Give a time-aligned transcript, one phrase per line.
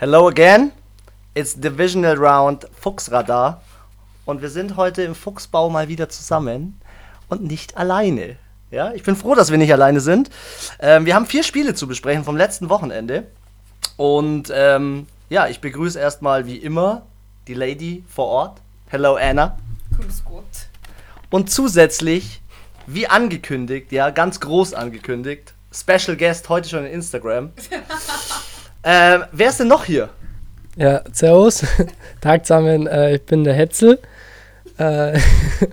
[0.00, 0.70] Hello again.
[1.34, 3.62] It's Divisional Round Fuchsradar.
[4.26, 6.80] Und wir sind heute im Fuchsbau mal wieder zusammen
[7.28, 8.36] und nicht alleine.
[8.70, 10.30] Ja, ich bin froh, dass wir nicht alleine sind.
[10.78, 13.26] Ähm, wir haben vier Spiele zu besprechen vom letzten Wochenende.
[13.96, 17.02] Und ähm, ja, ich begrüße erstmal wie immer
[17.48, 18.60] die Lady vor Ort.
[18.90, 19.58] Hello Anna.
[19.96, 20.44] Grüß Gott.
[21.28, 22.40] Und zusätzlich,
[22.86, 27.50] wie angekündigt, ja, ganz groß angekündigt, Special Guest heute schon in Instagram.
[28.84, 30.08] ähm, wer ist denn noch hier?
[30.76, 31.64] Ja, servus.
[32.20, 33.98] Tag zusammen, äh, ich bin der Hetzel.
[34.78, 35.18] Äh,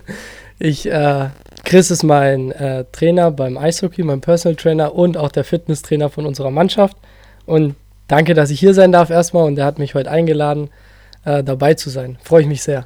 [0.60, 1.30] ich, äh,
[1.64, 6.26] Chris ist mein äh, Trainer beim Eishockey, mein Personal Trainer und auch der Fitnesstrainer von
[6.26, 6.98] unserer Mannschaft.
[7.46, 7.76] Und
[8.08, 10.70] danke, dass ich hier sein darf erstmal und er hat mich heute eingeladen,
[11.26, 12.18] äh, dabei zu sein.
[12.24, 12.86] Freue ich mich sehr.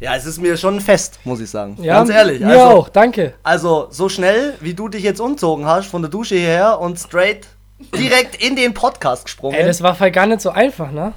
[0.00, 1.76] Ja, es ist mir schon ein Fest, muss ich sagen.
[1.82, 2.40] Ja, Ganz ehrlich.
[2.40, 3.34] Mir also, auch, danke.
[3.42, 7.46] Also, so schnell, wie du dich jetzt umzogen hast, von der Dusche hierher und straight
[7.94, 9.56] direkt in den Podcast gesprungen.
[9.58, 11.12] Ey, das war voll gar nicht so einfach, ne?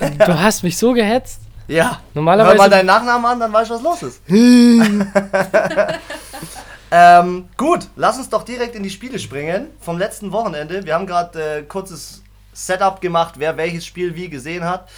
[0.26, 1.40] Du hast mich so gehetzt.
[1.68, 2.00] ja.
[2.14, 4.20] Normalerweise- Hör mal deinen Nachnamen an, dann weißt du, was los ist.
[6.90, 9.68] ähm, gut, lass uns doch direkt in die Spiele springen.
[9.80, 10.84] Vom letzten Wochenende.
[10.84, 14.88] Wir haben gerade äh, kurzes Setup gemacht, wer welches Spiel wie gesehen hat.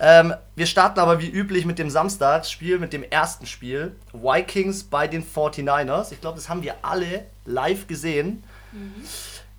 [0.00, 3.94] Ähm, wir starten aber wie üblich mit dem Samstagsspiel, mit dem ersten Spiel.
[4.12, 6.12] Vikings bei den 49ers.
[6.12, 8.42] Ich glaube, das haben wir alle live gesehen.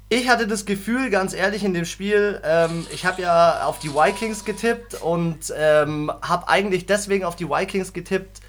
[0.08, 3.92] Ich hatte das Gefühl, ganz ehrlich, in dem Spiel, ähm, ich habe ja auf die
[3.92, 8.40] Vikings getippt und ähm, habe eigentlich deswegen auf die Vikings getippt.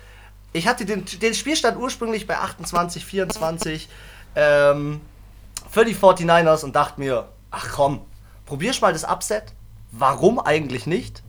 [0.53, 3.89] Ich hatte den, den Spielstand ursprünglich bei 28, 24
[4.35, 5.01] ähm,
[5.71, 8.03] für die 49ers und dachte mir, ach komm,
[8.45, 9.45] probierst mal das Upset.
[9.93, 11.23] Warum eigentlich nicht?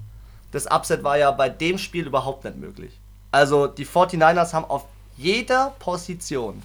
[0.51, 2.99] Das Upset war ja bei dem Spiel überhaupt nicht möglich.
[3.31, 6.61] Also die 49ers haben auf jeder Position,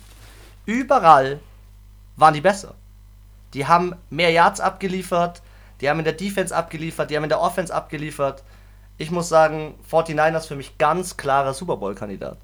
[0.66, 1.38] überall
[2.16, 2.74] waren die besser.
[3.54, 5.42] Die haben mehr Yards abgeliefert,
[5.80, 8.42] die haben in der Defense abgeliefert, die haben in der Offense abgeliefert.
[8.98, 12.38] Ich muss sagen, 49ers für mich ganz klarer Super Bowl-Kandidat.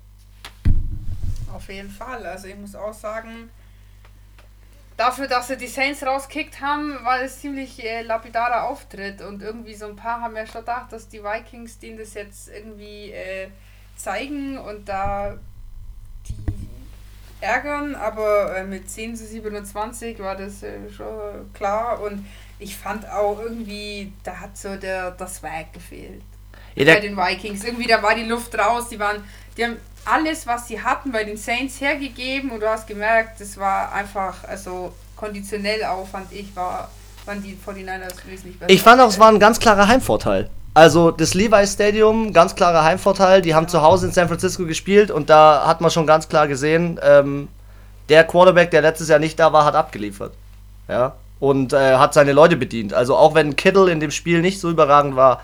[1.54, 2.26] Auf jeden Fall.
[2.26, 3.50] Also ich muss auch sagen,
[4.96, 9.22] dafür, dass sie die Saints rauskickt haben, war es ziemlich äh, lapidarer Auftritt.
[9.22, 12.48] Und irgendwie so ein paar haben ja schon gedacht, dass die Vikings denen das jetzt
[12.48, 13.48] irgendwie äh,
[13.96, 15.38] zeigen und da
[17.40, 17.94] ärgern.
[17.94, 22.00] Aber äh, mit 10 zu 27 war das äh, schon klar.
[22.00, 22.26] Und
[22.58, 26.22] ich fand auch irgendwie, da hat so der, das Swag gefehlt.
[26.74, 27.64] Ja, bei der, den Vikings.
[27.64, 28.88] Irgendwie, da war die Luft raus.
[28.88, 29.24] Die waren,
[29.56, 33.56] die haben alles, was sie hatten, bei den Saints hergegeben und du hast gemerkt, das
[33.58, 36.90] war einfach, also konditionell auch, fand ich, war,
[37.26, 38.70] waren die 49ers wesentlich besser.
[38.70, 40.48] ich fand auch, es war ein ganz klarer Heimvorteil.
[40.74, 43.42] Also das Levi Stadium, ganz klarer Heimvorteil.
[43.42, 46.46] Die haben zu Hause in San Francisco gespielt und da hat man schon ganz klar
[46.46, 47.48] gesehen, ähm,
[48.08, 50.32] der Quarterback, der letztes Jahr nicht da war, hat abgeliefert.
[50.88, 51.14] Ja.
[51.40, 52.94] Und äh, hat seine Leute bedient.
[52.94, 55.42] Also auch wenn Kittle in dem Spiel nicht so überragend war,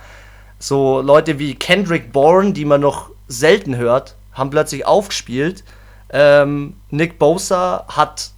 [0.58, 5.62] so Leute wie Kendrick Bourne, die man noch selten hört, haben plötzlich aufgespielt.
[6.10, 8.30] Ähm, Nick Bosa hat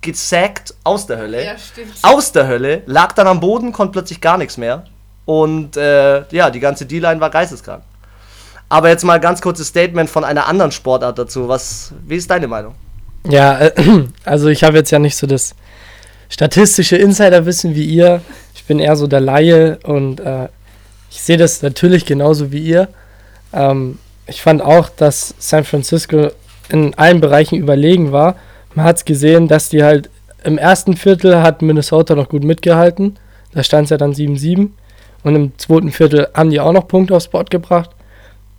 [0.00, 1.44] gesackt aus der Hölle.
[1.44, 1.94] Ja, stimmt.
[2.02, 4.84] Aus der Hölle, lag dann am Boden, konnte plötzlich gar nichts mehr.
[5.26, 7.82] Und äh, ja, die ganze D-Line war geisteskrank.
[8.68, 11.48] Aber jetzt mal ganz kurzes Statement von einer anderen Sportart dazu.
[11.48, 12.74] Was, wie ist deine Meinung?
[13.28, 13.72] Ja, äh,
[14.24, 15.54] also ich habe jetzt ja nicht so das
[16.28, 18.22] statistische Insiderwissen wie ihr.
[18.54, 20.48] Ich bin eher so der Laie und äh,
[21.10, 22.88] ich sehe das natürlich genauso wie ihr.
[23.52, 26.30] Ähm, ich fand auch, dass San Francisco
[26.68, 28.36] in allen Bereichen überlegen war.
[28.74, 30.10] Man hat es gesehen, dass die halt
[30.42, 33.18] im ersten Viertel hat Minnesota noch gut mitgehalten.
[33.52, 34.70] Da stand es ja dann 7-7.
[35.26, 37.90] Und im zweiten Viertel haben die auch noch Punkte aufs Board gebracht.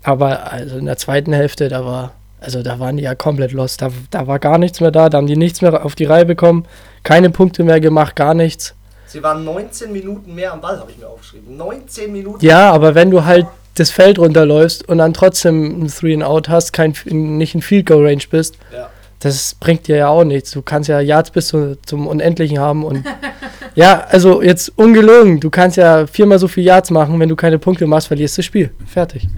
[0.04, 2.12] Aber also in der zweiten Hälfte, da war,
[2.42, 3.82] also da waren die ja komplett lost.
[3.82, 6.26] Da, da war gar nichts mehr da, da haben die nichts mehr auf die Reihe
[6.26, 6.66] bekommen,
[7.04, 8.76] keine Punkte mehr gemacht, gar nichts.
[9.06, 11.56] Sie waren 19 Minuten mehr am Ball, habe ich mir aufgeschrieben.
[11.56, 12.46] 19 Minuten.
[12.46, 16.50] Ja, aber wenn du halt das Feld runterläufst und dann trotzdem ein Three and Out
[16.50, 18.90] hast, kein, nicht in Field Goal Range bist, Ja.
[19.22, 20.52] das bringt dir ja auch nichts.
[20.52, 23.06] Du kannst ja Yards bis zu, zum Unendlichen haben und
[23.78, 27.60] ja, also jetzt ungelogen, du kannst ja viermal so viel Yards machen, wenn du keine
[27.60, 28.72] Punkte machst, verlierst du das Spiel.
[28.88, 29.30] Fertig.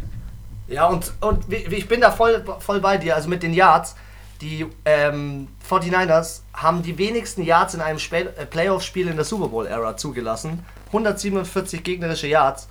[0.69, 3.18] Ja, und, und ich bin da voll, voll bei dir.
[3.18, 3.96] Also mit den Yards,
[4.40, 9.98] die ähm, 49ers haben die wenigsten Yards in einem äh, Playoff-Spiel in der Super Bowl-Ära
[9.98, 10.63] zugelassen.
[10.88, 12.69] 147 gegnerische Yards.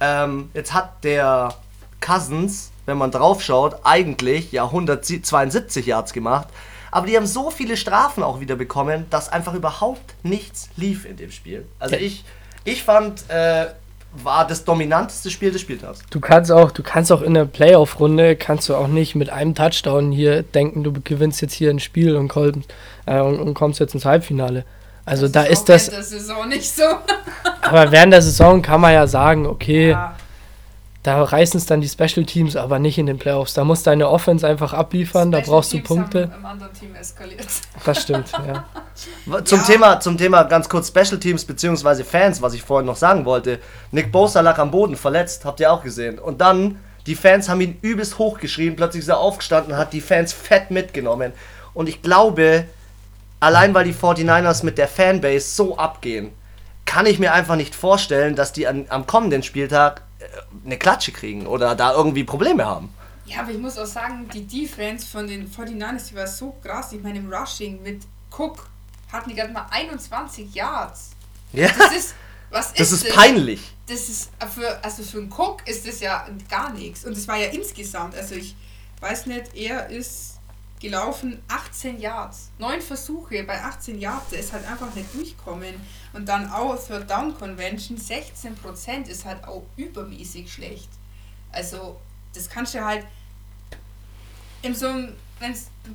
[0.00, 1.54] Ähm, jetzt hat der
[2.00, 6.48] Cousins, wenn man drauf schaut, eigentlich ja 172 Yards gemacht.
[6.94, 11.16] Aber die haben so viele Strafen auch wieder bekommen, dass einfach überhaupt nichts lief in
[11.16, 11.66] dem Spiel.
[11.80, 12.24] Also ich,
[12.62, 13.66] ich fand, äh,
[14.22, 16.02] war das dominanteste Spiel des Spieltags.
[16.10, 19.56] Du kannst auch, du kannst auch in der Playoff-Runde kannst du auch nicht mit einem
[19.56, 22.60] Touchdown hier denken, du gewinnst jetzt hier ein Spiel und kommst,
[23.06, 24.64] äh, und, und kommst jetzt ins Halbfinale.
[25.04, 26.84] Also da auch ist das, während der Saison nicht so.
[27.60, 30.14] aber während der Saison kann man ja sagen, okay, Ja,
[31.04, 33.52] da reißen es dann die Special Teams, aber nicht in den Playoffs.
[33.52, 36.32] Da muss deine Offense einfach abliefern, da Special brauchst du Teams Punkte.
[36.80, 37.46] Team eskaliert.
[37.84, 38.64] Das stimmt, ja.
[39.44, 39.64] Zum, Ja.
[39.66, 42.04] Thema, zum Thema ganz kurz Special Teams bzw.
[42.04, 43.58] Fans, was ich vorhin noch sagen wollte.
[43.90, 46.18] Nick Bosa lag am Boden verletzt, habt ihr auch gesehen.
[46.18, 50.32] Und dann, die Fans haben ihn übelst hochgeschrien, plötzlich ist er aufgestanden, hat die Fans
[50.32, 51.32] fett mitgenommen.
[51.74, 52.64] Und ich glaube,
[53.40, 56.30] allein weil die 49ers mit der Fanbase so abgehen,
[56.86, 60.00] kann ich mir einfach nicht vorstellen, dass die an, am kommenden Spieltag
[60.64, 62.92] eine Klatsche kriegen oder da irgendwie Probleme haben.
[63.26, 66.92] Ja, aber ich muss auch sagen, die Defense von den 49ers, die war so krass.
[66.92, 68.68] Ich meine, im Rushing mit Cook
[69.10, 71.10] hatten die gerade mal 21 Yards.
[71.52, 72.14] Ja, Das ist,
[72.50, 73.74] was ist das ist peinlich.
[73.86, 77.04] Das ist für, also für einen Cook ist das ja gar nichts.
[77.04, 78.54] Und es war ja insgesamt, also ich
[79.00, 80.38] weiß nicht, er ist
[80.80, 82.50] gelaufen 18 Yards.
[82.58, 85.74] Neun Versuche bei 18 Yards, der ist halt einfach nicht durchkommen.
[86.14, 90.88] Und dann auch Third Down Convention, 16% ist halt auch übermäßig schlecht.
[91.50, 92.00] Also,
[92.32, 93.04] das kannst du halt
[94.62, 95.14] in so einem,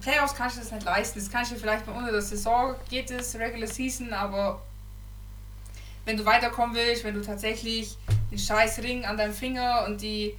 [0.01, 1.19] Playoffs kannst du das nicht leisten.
[1.19, 4.61] Das kannst du vielleicht mal unter der Saison geht es, Regular Season, aber
[6.05, 7.97] wenn du weiterkommen willst, wenn du tatsächlich
[8.29, 10.37] den scheiß Ring an deinem Finger und die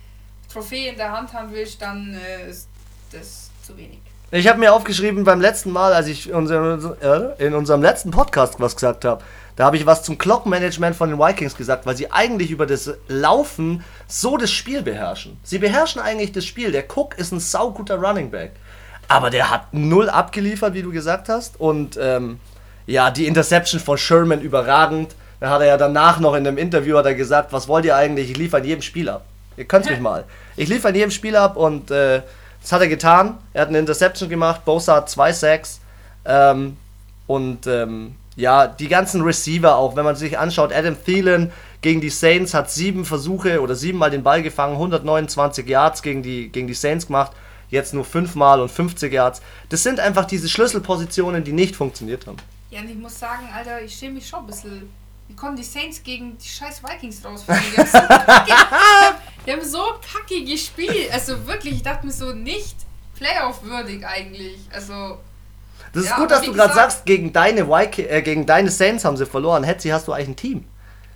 [0.53, 2.69] Trophäe in der Hand haben willst, dann äh, ist
[3.13, 4.01] das zu wenig.
[4.33, 8.77] Ich habe mir aufgeschrieben beim letzten Mal, als ich äh, in unserem letzten Podcast was
[8.77, 9.25] gesagt habe,
[9.57, 12.93] da habe ich was zum Clock-Management von den Vikings gesagt, weil sie eigentlich über das
[13.09, 15.37] Laufen so das Spiel beherrschen.
[15.43, 16.71] Sie beherrschen eigentlich das Spiel.
[16.71, 18.53] Der Cook ist ein sauguter Running Back.
[19.09, 21.59] Aber der hat null abgeliefert, wie du gesagt hast.
[21.59, 22.39] Und ähm,
[22.87, 25.17] ja, die Interception von Sherman überragend.
[25.41, 27.97] Da hat er ja danach noch in einem Interview hat er gesagt, was wollt ihr
[27.97, 28.31] eigentlich?
[28.31, 29.25] Ich liefere in jedem Spiel ab.
[29.57, 30.25] Ihr könnt mich mal.
[30.57, 32.23] Ich liefere in jedem Spiel ab und äh,
[32.61, 33.39] das hat er getan.
[33.53, 34.65] Er hat eine Interception gemacht.
[34.65, 35.81] Bosa hat zwei Sacks.
[36.25, 36.77] Ähm,
[37.27, 42.11] und ähm, ja, die ganzen Receiver auch, wenn man sich anschaut, Adam Thielen gegen die
[42.11, 46.75] Saints hat sieben Versuche oder siebenmal den Ball gefangen, 129 Yards gegen die, gegen die
[46.75, 47.33] Saints gemacht,
[47.71, 49.41] jetzt nur fünfmal und 50 Yards.
[49.69, 52.37] Das sind einfach diese Schlüsselpositionen, die nicht funktioniert haben.
[52.71, 54.91] Ja, und ich muss sagen, Alter, ich schäme mich schon ein bisschen.
[55.31, 57.63] Wie kommen die Saints gegen die scheiß Vikings rausfliegen?
[57.77, 58.53] Die haben so kacke,
[59.47, 59.79] die haben so
[60.13, 61.13] kacke gespielt.
[61.13, 62.75] Also wirklich, ich dachte mir so nicht
[63.15, 64.59] Playoff-würdig eigentlich.
[64.73, 65.19] Also,
[65.93, 69.17] Das ist Ja, gut, dass du gerade sagst, gegen deine, äh, gegen deine Saints haben
[69.17, 69.63] sie verloren.
[69.63, 70.65] Hetzi, hast du eigentlich ein Team?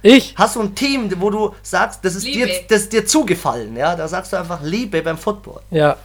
[0.02, 0.36] Ich?
[0.38, 3.96] Hast du ein Team, wo du sagst, das ist, dir, das ist dir zugefallen, ja?
[3.96, 5.60] Da sagst du einfach Liebe beim Football.
[5.70, 5.96] Ja.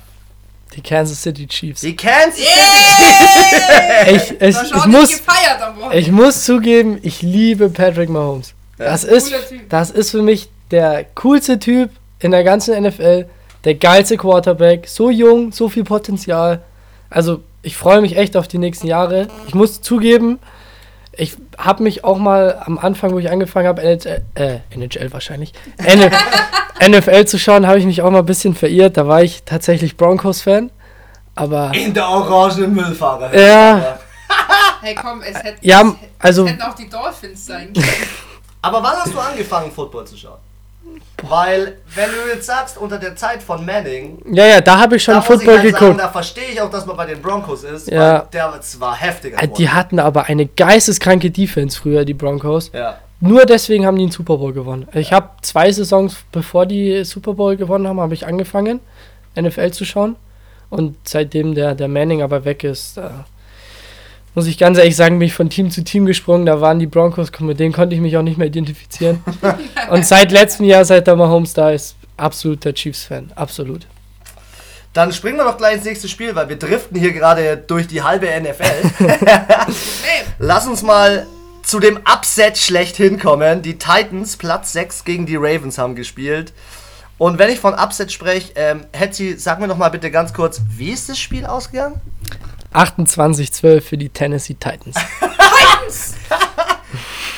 [0.76, 1.82] Die Kansas City Chiefs.
[1.82, 4.16] Die Kansas City yeah!
[4.16, 5.98] Ich, ich, ich, schaut muss, gefeiert am Wochenende.
[5.98, 8.54] ich muss zugeben, ich liebe Patrick Mahomes.
[8.78, 9.34] Das ist,
[9.68, 13.26] das ist für mich der coolste Typ in der ganzen NFL.
[13.66, 14.88] Der geilste Quarterback.
[14.88, 16.62] So jung, so viel Potenzial.
[17.10, 19.28] Also, ich freue mich echt auf die nächsten Jahre.
[19.48, 20.40] Ich muss zugeben,
[21.20, 25.52] ich habe mich auch mal am Anfang, wo ich angefangen habe, NHL, äh, NHL wahrscheinlich,
[26.82, 28.98] NFL zu schauen, habe ich mich auch mal ein bisschen verirrt.
[28.98, 30.72] Da war ich tatsächlich Broncos-Fan.
[31.36, 33.36] Aber in der orangenen Müllfahrer.
[33.36, 34.00] Ja.
[34.82, 37.86] Hey komm, es hätten, Ja, es also- hätten auch die Dolphins sein können.
[38.62, 40.38] Aber wann hast du angefangen, Football zu schauen?
[41.28, 45.04] Weil, wenn du jetzt sagst, unter der Zeit von Manning, ja, ja, da habe ich
[45.04, 45.80] schon Football ich halt geguckt.
[45.82, 48.20] sagen, da verstehe ich auch, dass man bei den Broncos ist, Ja.
[48.20, 49.42] weil der war heftiger.
[49.44, 52.72] Äh, Die hatten aber eine geisteskranke Defense früher, die Broncos.
[52.74, 52.98] ja.
[53.22, 54.88] Nur deswegen haben die einen Super Bowl gewonnen.
[54.94, 58.80] Ich habe zwei Saisons, bevor die Super Bowl gewonnen haben, habe ich angefangen,
[59.36, 60.16] NFL zu schauen.
[60.70, 63.02] Und seitdem der, der Manning aber weg ist, äh,
[64.36, 66.46] muss ich ganz ehrlich sagen, bin ich von Team zu Team gesprungen.
[66.46, 69.24] Da waren die Broncos, mit denen konnte ich mich auch nicht mehr identifizieren.
[69.90, 73.32] Und seit letztem Jahr, seit der Mahomes da ist, absoluter Chiefs-Fan.
[73.36, 73.88] Absolut.
[74.94, 78.02] Dann springen wir doch gleich ins nächste Spiel, weil wir driften hier gerade durch die
[78.02, 79.08] halbe NFL.
[80.40, 81.28] Lass uns mal
[81.62, 83.62] zu dem Upset schlechthin kommen.
[83.62, 86.54] Die Titans, Platz 6 gegen die Ravens haben gespielt.
[87.20, 90.62] Und wenn ich von Upset spreche, ähm, Hetzi, sag mir noch mal bitte ganz kurz,
[90.70, 92.02] wie ist das Spiel ausgegangen?
[92.74, 94.96] 28-12 für die Tennessee Titans.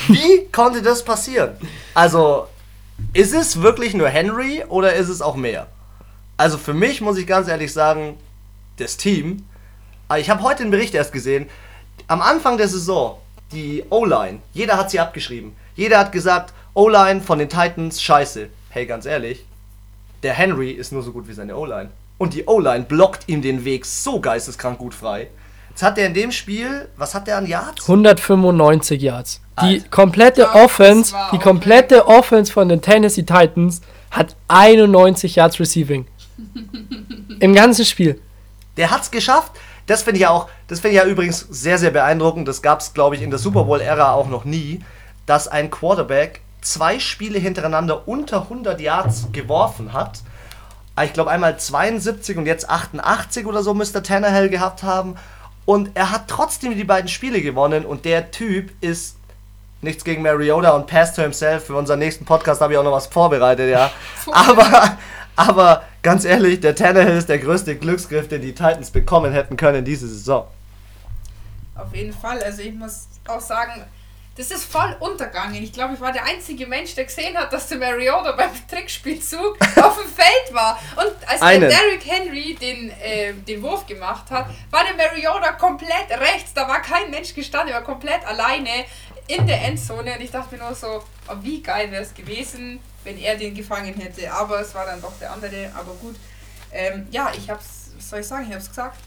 [0.08, 1.52] Wie konnte das passieren?
[1.94, 2.48] Also,
[3.14, 5.68] ist es wirklich nur Henry oder ist es auch mehr?
[6.38, 8.18] Also für mich muss ich ganz ehrlich sagen,
[8.78, 9.46] das Team,
[10.08, 11.48] aber ich habe heute den Bericht erst gesehen,
[12.08, 13.20] am Anfang der Saison,
[13.52, 15.56] die O-Line, jeder hat sie abgeschrieben.
[15.76, 18.50] Jeder hat gesagt, O-Line von den Titans, scheiße.
[18.70, 19.46] Hey, ganz ehrlich,
[20.24, 21.92] der Henry ist nur so gut wie seine O-Line.
[22.22, 25.30] Und die O-Line blockt ihm den Weg so geisteskrank gut frei.
[25.70, 27.82] Jetzt hat er in dem Spiel, was hat der an Yards?
[27.90, 29.42] 195 Yards.
[29.60, 29.90] Die Alter.
[29.90, 36.06] komplette Ja, das Offense, die komplette Offense von den Tennessee Titans hat 91 Yards Receiving.
[37.40, 38.22] Im ganzen Spiel.
[38.78, 39.54] Der hat's geschafft.
[39.88, 42.48] Das finde ich ja auch, das finde ich ja übrigens sehr, sehr beeindruckend.
[42.48, 44.82] Das gab es, glaube ich, in der Super Bowl-Ära auch noch nie,
[45.26, 50.20] dass ein Quarterback zwei Spiele hintereinander unter 100 Yards geworfen hat.
[51.04, 55.16] Ich glaube einmal 72 und jetzt 88 oder so müsste Tannehill gehabt haben.
[55.66, 59.16] Und er hat trotzdem die beiden Spiele gewonnen und der Typ ist
[59.82, 61.66] nichts gegen Mariota und Pass to himself.
[61.66, 63.92] Für unseren nächsten Podcast habe ich auch noch was vorbereitet, ja.
[64.32, 64.98] aber,
[65.36, 69.86] aber ganz ehrlich, der Tannehill ist der größte Glücksgriff, den die Titans bekommen hätten können
[69.86, 70.48] diese Saison.
[71.76, 72.42] Auf jeden Fall.
[72.44, 73.86] Also ich muss auch sagen,
[74.36, 75.62] das ist voll untergegangen.
[75.62, 79.58] Ich glaube, ich war der einzige Mensch, der gesehen hat, dass der Mariota beim Trickspielzug
[79.62, 80.80] auf dem Feld war.
[80.96, 81.62] Und als Einen.
[81.62, 86.54] der Derrick Henry den, äh, den Wurf gemacht hat, war der Mariota komplett rechts.
[86.54, 88.86] Da war kein Mensch gestanden, er war komplett alleine
[89.28, 90.16] in der Endzone.
[90.16, 93.54] Und ich dachte mir nur so, oh, wie geil wäre es gewesen, wenn er den
[93.54, 94.32] gefangen hätte.
[94.32, 95.72] Aber es war dann doch der andere.
[95.76, 96.16] Aber gut.
[96.72, 98.46] Ähm, ja, ich hab's, was soll ich sagen?
[98.48, 98.98] Ich hab's gesagt.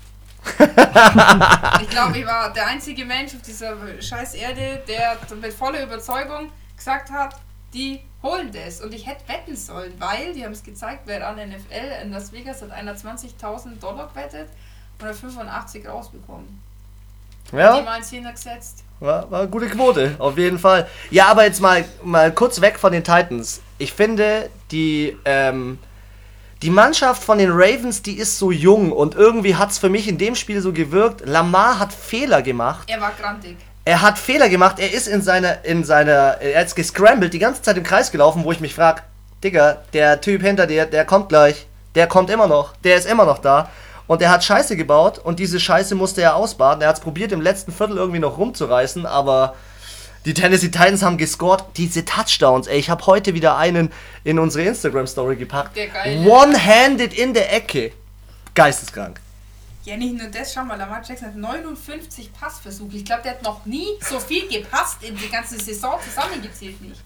[1.82, 6.50] Ich glaube, ich war der einzige Mensch auf dieser scheiß Erde, der mit voller Überzeugung
[6.76, 7.36] gesagt hat,
[7.72, 8.80] die holen das.
[8.80, 12.32] Und ich hätte wetten sollen, weil, die haben es gezeigt, wer an NFL in Las
[12.32, 14.48] Vegas hat einer 20.000 Dollar gewettet
[15.00, 16.60] und hat 85 rausbekommen.
[17.50, 18.84] Die Ja, mal einen Zehner gesetzt.
[19.00, 20.88] war, war eine gute Quote, auf jeden Fall.
[21.10, 23.60] Ja, aber jetzt mal, mal kurz weg von den Titans.
[23.78, 25.78] Ich finde, die, ähm,
[26.64, 30.08] die Mannschaft von den Ravens, die ist so jung und irgendwie hat es für mich
[30.08, 31.20] in dem Spiel so gewirkt.
[31.26, 32.88] Lamar hat Fehler gemacht.
[32.90, 33.58] Er war grantig.
[33.84, 37.60] Er hat Fehler gemacht, er ist in seiner, in seiner, er ist gescrambled, die ganze
[37.60, 39.02] Zeit im Kreis gelaufen, wo ich mich frage,
[39.44, 41.66] Digga, der Typ hinter dir, der kommt gleich,
[41.96, 43.68] der kommt immer noch, der ist immer noch da.
[44.06, 46.80] Und er hat Scheiße gebaut und diese Scheiße musste er ausbaden.
[46.80, 49.54] Er hat es probiert, im letzten Viertel irgendwie noch rumzureißen, aber
[50.24, 51.64] die Tennessee Titans haben gescored.
[51.76, 53.92] Diese Touchdowns, ey, ich habe heute wieder einen
[54.24, 55.76] in unsere Instagram-Story gepackt.
[56.26, 57.92] One-handed in der Ecke.
[58.54, 59.20] Geisteskrank.
[59.84, 62.96] Ja, nicht nur das, schau mal, Lamar Jackson hat 59 Passversuche.
[62.96, 67.02] Ich glaube, der hat noch nie so viel gepasst in die ganze Saison zusammengezählt nicht.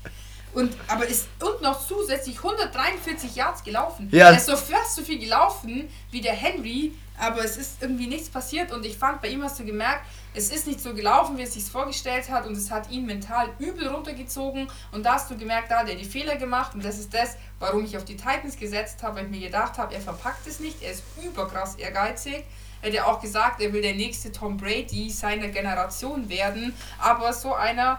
[0.54, 4.08] Und, aber ist und noch zusätzlich 143 Yards gelaufen.
[4.12, 4.30] Ja.
[4.30, 8.28] Er ist so fast so viel gelaufen wie der Henry, aber es ist irgendwie nichts
[8.28, 10.06] passiert und ich fand, bei ihm hast du gemerkt,
[10.38, 13.48] es ist nicht so gelaufen, wie es sich vorgestellt hat und es hat ihn mental
[13.58, 14.68] übel runtergezogen.
[14.92, 16.74] Und da hast du gemerkt, da hat er die Fehler gemacht.
[16.74, 19.78] Und das ist das, warum ich auf die Titans gesetzt habe, weil ich mir gedacht
[19.78, 22.44] habe, er verpackt es nicht, er ist überkrass ehrgeizig.
[22.80, 27.32] Er hat ja auch gesagt, er will der nächste Tom Brady seiner Generation werden, aber
[27.32, 27.98] so einer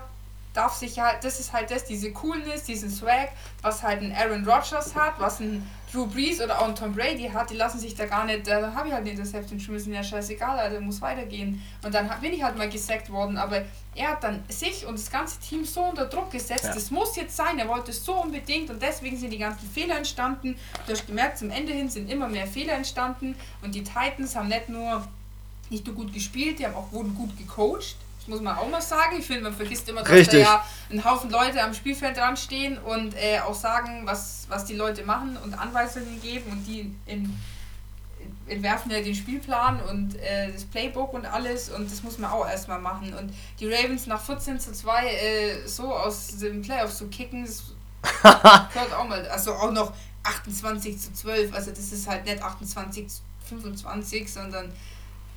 [0.54, 3.30] darf sich halt, das ist halt das, diese Coolness, diesen Swag,
[3.62, 7.30] was halt ein Aaron Rodgers hat, was ein Drew Brees oder auch ein Tom Brady
[7.34, 10.04] hat, die lassen sich da gar nicht, da habe ich halt eine Interception geschmissen, ja
[10.04, 11.62] scheißegal, Alter, muss weitergehen.
[11.84, 13.64] Und dann bin ich halt mal gesackt worden, aber
[13.96, 16.74] er hat dann sich und das ganze Team so unter Druck gesetzt, Ja.
[16.74, 19.98] das muss jetzt sein, er wollte es so unbedingt und deswegen sind die ganzen Fehler
[19.98, 20.56] entstanden.
[20.86, 24.48] Du hast gemerkt, zum Ende hin sind immer mehr Fehler entstanden und die Titans haben
[24.48, 25.08] nicht nur
[25.72, 27.96] nicht nur gut gespielt, die haben auch wurden gut gecoacht.
[28.20, 29.16] Das muss man auch mal sagen.
[29.18, 30.44] Ich finde, man vergisst immer, dass Richtig.
[30.44, 34.66] da ja ein Haufen Leute am Spielfeld dran stehen und äh, auch sagen, was, was
[34.66, 37.40] die Leute machen und Anweisungen geben und die in,
[38.48, 42.48] entwerfen ja den Spielplan und äh, das Playbook und alles und das muss man auch
[42.48, 43.14] erstmal machen.
[43.14, 47.64] Und die Ravens nach 14 zu 2 äh, so aus den Playoffs zu kicken, das
[48.22, 49.28] gehört auch mal.
[49.30, 54.72] Also auch noch 28 zu 12, also das ist halt nicht 28 zu 25, sondern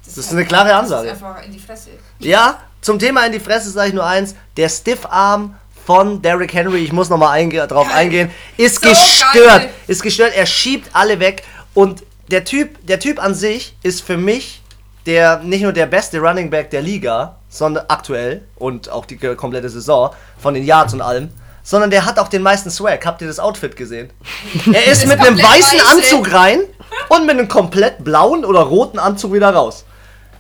[0.05, 1.09] Das ist eine klare Ansage.
[1.09, 1.91] Das ist einfach in die Fresse.
[2.19, 4.35] Ja, zum Thema in die Fresse sage ich nur eins.
[4.59, 7.97] Der Stiffarm von Derrick Henry, ich muss nochmal einge drauf Geil.
[7.97, 9.33] eingehen, ist So gestört.
[9.63, 9.71] geil.
[9.87, 10.33] Ist gestört.
[10.37, 11.43] Er schiebt alle weg.
[11.75, 14.61] Und der Typ, der Typ an sich ist für mich
[15.07, 19.69] der nicht nur der beste Running Back der Liga, sondern aktuell und auch die komplette
[19.69, 21.31] Saison von den Yards und allem.
[21.65, 23.05] Sondern der hat auch den meisten Swag.
[23.05, 24.11] Habt ihr das Outfit gesehen?
[24.73, 25.89] Er ist Das mit einem weißen weiße.
[25.91, 26.61] Anzug rein
[27.09, 29.85] und mit einem komplett blauen oder roten Anzug wieder raus.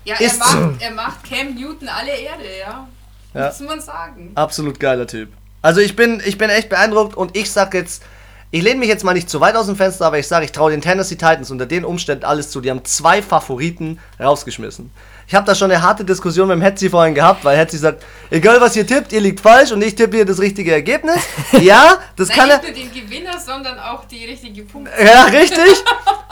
[0.04, 2.88] Ja, er macht, er macht Cam Newton alle Erde, ja.
[3.34, 3.46] Ja.
[3.46, 4.32] Muss man sagen.
[4.34, 5.30] Absolut geiler Typ.
[5.62, 8.02] Also ich bin, ich bin echt beeindruckt und ich sag jetzt,
[8.50, 10.52] ich lehne mich jetzt mal nicht zu weit aus dem Fenster, aber ich sage, ich
[10.52, 12.60] traue den Tennessee Titans unter den Umständen alles zu.
[12.60, 14.90] Die haben zwei Favoriten rausgeschmissen.
[15.26, 18.02] Ich habe da schon eine harte Diskussion mit dem Hetzi vorhin gehabt, weil Hetzi sagt,
[18.28, 21.16] egal was ihr tippt, ihr liegt falsch und ich tippe hier das richtige Ergebnis.
[21.60, 22.58] Ja, das Nein, kann er.
[22.58, 24.90] nicht nur den Gewinner, sondern auch die richtige Punkte.
[25.02, 25.82] Ja, richtig.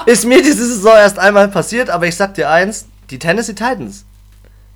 [0.07, 4.05] Ist mir diese Saison erst einmal passiert, aber ich sag dir eins, die Tennessee Titans.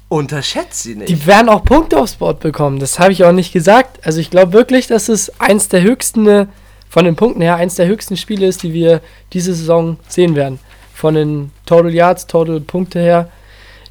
[0.09, 1.09] Unterschätzt sie nicht.
[1.09, 2.79] Die werden auch Punkte aufs Board bekommen.
[2.79, 4.07] Das habe ich auch nicht gesagt.
[4.07, 6.49] Also ich glaube wirklich, dass es eins der höchsten,
[6.89, 9.01] von den Punkten her, eins der höchsten Spiele ist, die wir
[9.33, 10.61] diese Saison sehen werden.
[10.95, 13.31] Von den Total Yards, Total Punkte her.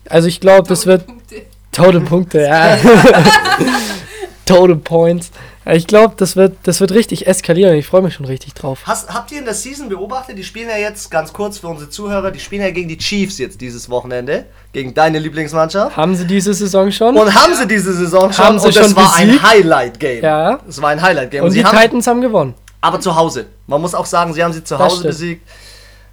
[0.07, 1.41] Also ich glaube, das wird Punkte.
[1.71, 2.77] Total Punkte, ja.
[4.45, 5.31] Total Points.
[5.65, 7.75] Ich glaube, das wird, das wird richtig eskalieren.
[7.75, 8.81] Ich freue mich schon richtig drauf.
[8.85, 11.89] Hast, habt ihr in der Season beobachtet, die spielen ja jetzt, ganz kurz für unsere
[11.89, 15.95] Zuhörer, die spielen ja gegen die Chiefs jetzt dieses Wochenende, gegen deine Lieblingsmannschaft.
[15.95, 17.15] Haben sie diese Saison schon?
[17.15, 19.41] Und haben sie diese Saison schon Haben sie und das schon war ein?
[19.41, 20.21] Highlight-Game.
[20.23, 20.59] Ja.
[20.67, 21.45] Es war ein Highlight-Game.
[21.45, 22.53] Und sie die haben, Titans haben gewonnen.
[22.81, 23.45] aber zu Hause.
[23.67, 25.47] Man muss auch sagen, sie haben sie zu Das Hause besiegt.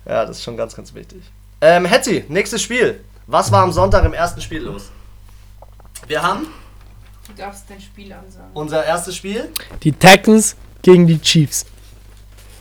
[0.06, 1.20] Ja, das ist schon ganz, ganz wichtig.
[1.60, 3.00] Ähm, Hetzi, nächstes Spiel.
[3.26, 4.90] Was war am Sonntag im ersten Spiel los?
[6.06, 6.46] Wir haben
[7.36, 8.50] Du darfst dein Spiel ansagen.
[8.54, 9.50] unser erstes Spiel.
[9.82, 11.66] Die Texans gegen die Chiefs.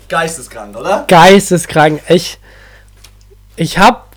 [0.10, 1.06] Geisteskrank, oder?
[1.08, 2.02] Geisteskrank.
[2.10, 2.40] Ich,
[3.56, 4.16] ich hab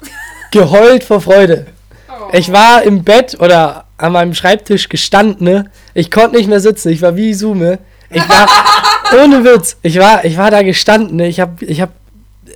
[0.51, 1.67] geheult vor Freude.
[2.09, 2.29] Oh.
[2.33, 5.45] Ich war im Bett oder an meinem Schreibtisch gestanden.
[5.45, 5.71] ne?
[5.95, 6.91] Ich konnte nicht mehr sitzen.
[6.91, 7.79] Ich war wie Sume.
[8.11, 8.47] Ich war
[9.23, 9.77] ohne Witz.
[9.83, 11.17] Ich war, ich war da gestanden.
[11.17, 11.29] ne?
[11.29, 11.91] Ich hab, ich hab,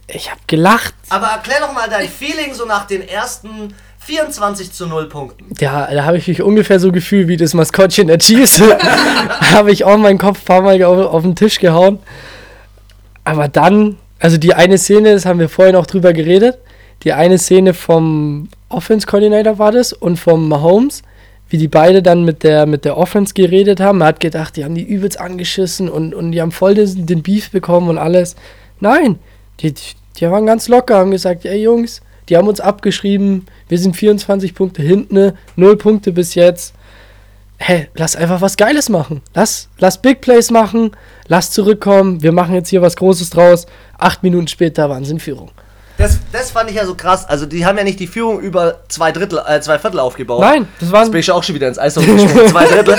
[0.07, 0.95] ich hab gelacht.
[1.09, 3.75] Aber erklär doch mal dein Feeling so nach den ersten
[4.07, 5.47] 24 zu 0 Punkten.
[5.59, 8.61] Ja, da habe ich mich ungefähr so gefühlt wie das Maskottchen der Chiefs.
[9.53, 11.99] habe ich auch meinen Kopf ein paar Mal auf, auf den Tisch gehauen.
[13.25, 16.59] Aber dann, also die eine Szene, das haben wir vorhin auch drüber geredet,
[17.03, 21.03] die eine Szene vom Offense Coordinator war das und vom Mahomes,
[21.49, 23.99] wie die beide dann mit der, mit der Offense geredet haben.
[23.99, 27.25] Man hat gedacht, die haben die übelst angeschissen und, und die haben voll den, den
[27.25, 28.37] Beef bekommen und alles.
[28.79, 29.19] Nein,
[29.61, 29.75] die,
[30.17, 34.55] die waren ganz locker, haben gesagt, ey Jungs, die haben uns abgeschrieben, wir sind 24
[34.55, 36.75] Punkte hinten, 0 Punkte bis jetzt.
[37.59, 39.23] Hey, lass einfach was Geiles machen.
[39.35, 40.91] Lass, lass Big Plays machen,
[41.27, 43.67] lass zurückkommen, wir machen jetzt hier was Großes draus.
[43.99, 45.51] Acht Minuten später waren sie in Führung.
[45.99, 47.25] Das, das fand ich ja so krass.
[47.27, 50.41] Also, die haben ja nicht die Führung über zwei Drittel, äh, zwei Viertel aufgebaut.
[50.41, 52.99] Nein, das Jetzt waren bin ich auch schon wieder ins gesprungen, zwei Drittel.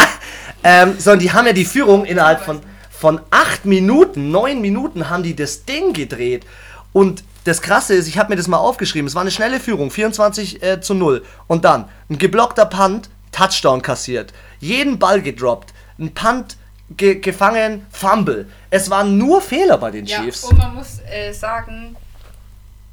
[0.64, 2.60] ähm, sondern die haben ja die Führung innerhalb von,
[2.90, 6.44] von acht Minuten, neun Minuten haben die das Ding gedreht.
[6.92, 9.90] Und das Krasse ist, ich habe mir das mal aufgeschrieben, es war eine schnelle Führung,
[9.90, 11.24] 24 äh, zu 0.
[11.46, 14.32] Und dann ein geblockter Punt, Touchdown kassiert.
[14.58, 16.56] Jeden Ball gedroppt, ein Punt
[16.90, 18.48] ge gefangen, Fumble.
[18.70, 20.44] Es waren nur Fehler bei den Ja, Chiefs.
[20.44, 21.96] und man muss äh, sagen,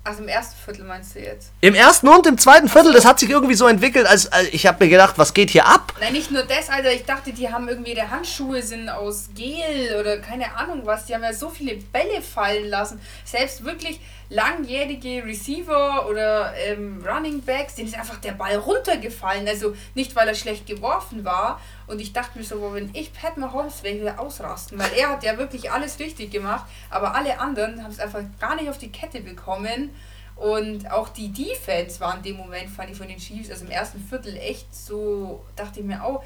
[0.03, 1.51] also im ersten Viertel meinst du jetzt?
[1.61, 4.67] Im ersten und im zweiten Viertel, das hat sich irgendwie so entwickelt, als, als ich
[4.67, 5.93] habe mir gedacht, was geht hier ab?
[6.01, 6.91] Nein, nicht nur das, Alter.
[6.91, 11.05] Ich dachte, die haben irgendwie ihre Handschuhe sind aus Gel oder keine Ahnung was.
[11.05, 12.99] Die haben ja so viele Bälle fallen lassen.
[13.23, 19.47] Selbst wirklich langjährige Receiver oder ähm, Running Backs, denen ist einfach der Ball runtergefallen.
[19.47, 21.59] Also nicht, weil er schlecht geworfen war.
[21.87, 24.79] Und ich dachte mir so, wenn ich Pat Mahomes wäre, würde ausrasten.
[24.79, 26.65] Weil er hat ja wirklich alles richtig gemacht.
[26.89, 29.91] Aber alle anderen haben es einfach gar nicht auf die Kette bekommen.
[30.35, 33.71] Und auch die Defense war in dem Moment, fand ich von den Chiefs, also im
[33.71, 36.23] ersten Viertel echt so, dachte ich mir auch.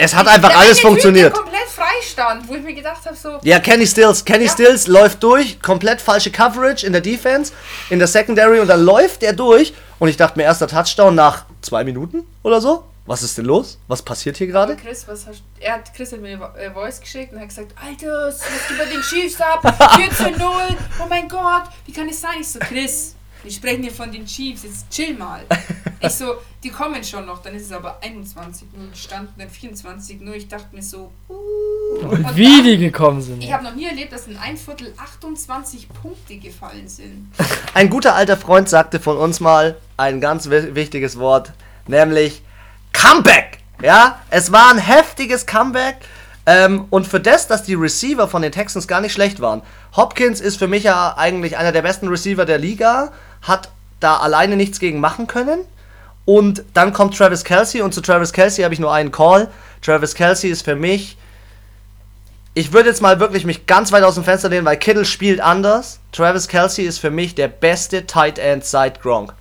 [0.00, 1.34] Es hat einfach Der alles eine Typ, funktioniert.
[1.34, 4.24] Der komplett frei stand, wo ich mir gedacht habe, so, Ja, Kenny Stills.
[4.24, 4.52] Kenny Ja.
[4.52, 7.52] Stills läuft durch, komplett falsche Coverage in der Defense,
[7.90, 9.74] in der Secondary und dann läuft er durch.
[9.98, 12.84] Und ich dachte mir, erster Touchdown nach zwei Minuten oder so.
[13.06, 13.78] Was ist denn los?
[13.88, 14.76] Was passiert hier gerade?
[14.76, 18.26] Chris, was hast Er hat Chris hat mir eine Voice geschickt und hat gesagt, Alter,
[18.28, 19.64] was geht bei den Chiefs ab?
[19.98, 22.36] 14-0, oh mein Gott, wie kann es sein?
[22.40, 25.42] Ich so, Chris, wir sprechen hier von den Chiefs, jetzt chill mal.
[26.00, 30.32] Ich so, die kommen schon noch, dann ist es aber 21-0 gestanden, dann 24-0.
[30.34, 32.06] Ich dachte mir so, uh.
[32.06, 33.42] Und wie dann- die gekommen sind.
[33.42, 37.32] Ich habe noch nie erlebt, dass in ein Viertel 28 Punkte gefallen sind.
[37.74, 41.50] Ein guter alter Freund sagte von uns mal ein ganz wi- wichtiges Wort,
[41.88, 42.42] nämlich
[42.92, 43.58] Comeback.
[43.82, 45.96] Ja, es war ein heftiges Comeback.
[46.46, 49.62] Ähm, und für das, dass die Receiver von den Texans gar nicht schlecht waren.
[49.96, 53.68] Hopkins ist für mich ja eigentlich einer der besten Receiver der Liga, hat
[54.00, 55.60] da alleine nichts gegen machen können.
[56.24, 59.48] Und dann kommt Travis Kelsey und zu Travis Kelsey habe ich nur einen Call.
[59.80, 61.16] Travis Kelsey ist für mich,
[62.52, 65.40] ich würde jetzt mal wirklich mich ganz weit aus dem Fenster lehnen, weil Kittle spielt
[65.40, 66.00] anders.
[66.12, 69.32] Travis Kelsey ist für mich der beste Tight End seit Gronk.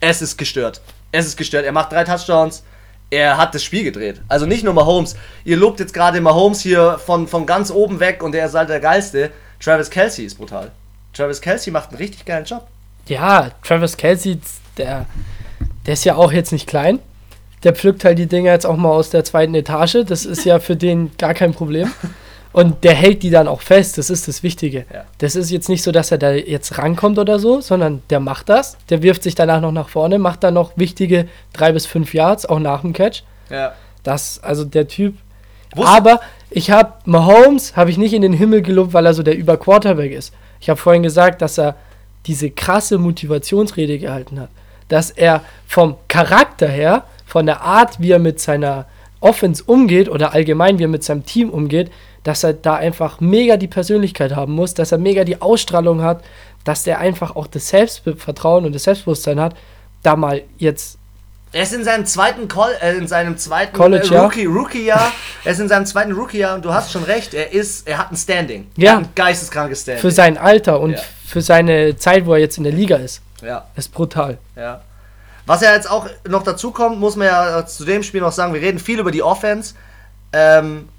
[0.00, 0.80] Es ist gestört.
[1.10, 1.64] Es ist gestört.
[1.64, 2.62] Er macht drei Touchdowns.
[3.10, 4.20] Er hat das Spiel gedreht.
[4.28, 5.16] Also nicht nur Mahomes.
[5.44, 8.68] Ihr lobt jetzt gerade Mahomes hier von, von ganz oben weg und er ist halt
[8.68, 9.32] der Geilste.
[9.60, 10.70] Travis Kelsey ist brutal.
[11.14, 12.68] Travis Kelsey macht einen richtig geilen Job.
[13.08, 14.38] Ja, Travis Kelsey,
[14.76, 15.06] der,
[15.86, 16.98] der ist ja auch jetzt nicht klein.
[17.64, 19.98] Der pflückt halt die Dinger jetzt auch mal aus der zweiten Etage.
[20.06, 21.90] Das ist ja für den gar kein Problem.
[22.52, 23.98] Und der hält die dann auch fest.
[23.98, 24.86] Das ist das Wichtige.
[24.92, 25.04] Ja.
[25.18, 28.48] Das ist jetzt nicht so, dass er da jetzt rankommt oder so, sondern der macht
[28.48, 28.76] das.
[28.90, 32.46] Der wirft sich danach noch nach vorne, macht dann noch wichtige drei bis fünf Yards,
[32.46, 33.22] auch nach dem Catch.
[33.50, 33.72] Ja.
[34.04, 35.14] Das, also der Typ.
[35.74, 39.22] Wusst- Aber ich habe Mahomes habe ich nicht in den Himmel gelobt, weil er so
[39.22, 40.32] der Über-Quarterback ist.
[40.60, 41.74] Ich habe vorhin gesagt, dass er
[42.26, 44.50] diese krasse Motivationsrede gehalten hat.
[44.88, 48.86] Dass er vom Charakter her, von der Art, wie er mit seiner
[49.20, 51.90] Offense umgeht oder allgemein, wie er mit seinem Team umgeht,
[52.22, 56.24] dass er da einfach mega die Persönlichkeit haben muss, dass er mega die Ausstrahlung hat,
[56.64, 59.56] dass der einfach auch das Selbstvertrauen und das Selbstbewusstsein hat,
[60.02, 60.98] da mal jetzt
[61.52, 64.24] Er ist in seinem zweiten Col äh, in seinem zweiten College, äh, ja.
[64.24, 65.12] Rookie Rookie Jahr.
[65.44, 67.34] er ist in seinem zweiten Rookie Jahr und du hast schon recht.
[67.34, 68.66] Er ist, er hat ein Standing.
[68.76, 68.92] Ja.
[68.92, 70.02] Er ein geisteskrankes Standing.
[70.02, 71.00] Für sein Alter und Ja.
[71.28, 73.20] Für seine Zeit, wo er jetzt in der Liga ist.
[73.42, 74.38] ja, ist brutal.
[74.56, 74.80] ja.
[75.44, 78.52] Was ja jetzt auch noch dazu kommt, muss man ja zu dem Spiel noch sagen.
[78.52, 79.74] Wir reden viel über die Offense.
[80.30, 80.90] Ähm,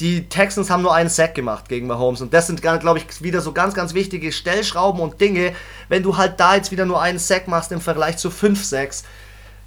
[0.00, 3.40] die Texans haben nur einen Sack gemacht gegen Mahomes und das sind, glaube ich, wieder
[3.40, 5.54] so ganz, ganz wichtige Stellschrauben und Dinge.
[5.88, 9.04] Wenn du halt da jetzt wieder nur einen Sack machst im Vergleich zu fünf Sacks,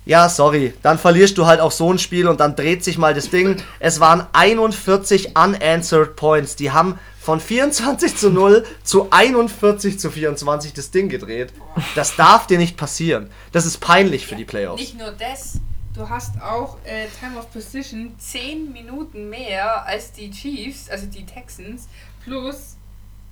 [0.06, 3.14] ja, sorry, dann verlierst du halt auch so ein Spiel und dann dreht sich mal
[3.14, 3.62] das Ding.
[3.80, 6.56] Es waren 41 unanswered Points.
[6.56, 11.54] Die haben von 24 zu 0 zu 41 zu 24 das Ding gedreht.
[11.94, 13.30] Das darf dir nicht passieren.
[13.52, 14.82] Das ist peinlich für die Playoffs.
[14.82, 15.60] Nicht nur das,
[15.94, 21.26] du hast auch äh, Time of Position 10 Minuten mehr als die Chiefs, also die
[21.26, 21.88] Texans,
[22.24, 22.76] plus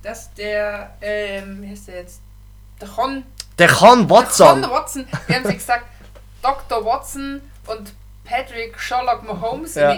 [0.02, 2.20] dass der, ähm, wie heißt der jetzt?
[2.80, 3.24] Der Hon,
[3.58, 4.64] Der Con Watson.
[4.64, 5.84] Hon Watson, wir haben sie gesagt,
[6.42, 6.84] Dr.
[6.84, 7.92] Watson und
[8.24, 9.92] Patrick Sherlock Mahomes, Ja.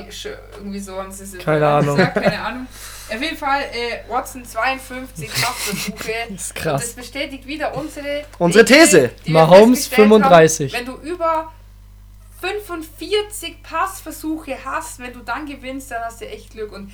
[0.56, 1.96] irgendwie, so haben sie es Keine Ahnung.
[1.96, 2.66] gesagt, keine Ahnung.
[3.12, 6.12] Auf jeden Fall, äh, Watson 52 Passversuche.
[6.30, 6.80] Das ist Und krass.
[6.82, 9.10] das bestätigt wieder unsere, Unsere These.
[9.24, 10.74] wir Mahomes festgestellt 35.
[10.74, 11.52] Haben, wenn du über
[12.40, 16.72] 45 Passversuche hast, wenn du dann gewinnst, dann hast du echt Glück.
[16.72, 16.90] Und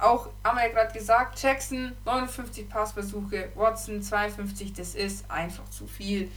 [0.00, 5.86] auch, haben wir ja gerade gesagt, Jackson 59 Passversuche, Watson 52, das ist einfach zu
[5.86, 6.30] viel.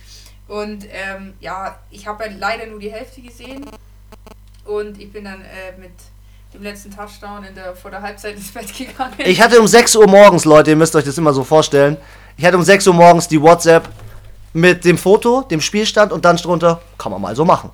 [0.49, 3.65] Und ähm, ja, ich habe ja leider nur die Hälfte gesehen.
[4.65, 5.91] Und ich bin dann äh, mit
[6.53, 9.13] dem letzten Touchdown in der, vor der Halbzeit ins Bett gegangen.
[9.19, 11.97] Ich hatte um 6 Uhr morgens, Leute, ihr müsst euch das immer so vorstellen.
[12.35, 13.87] Ich hatte um 6 Uhr morgens die WhatsApp
[14.53, 17.69] mit dem Foto, dem Spielstand und dann drunter, kann man mal so machen.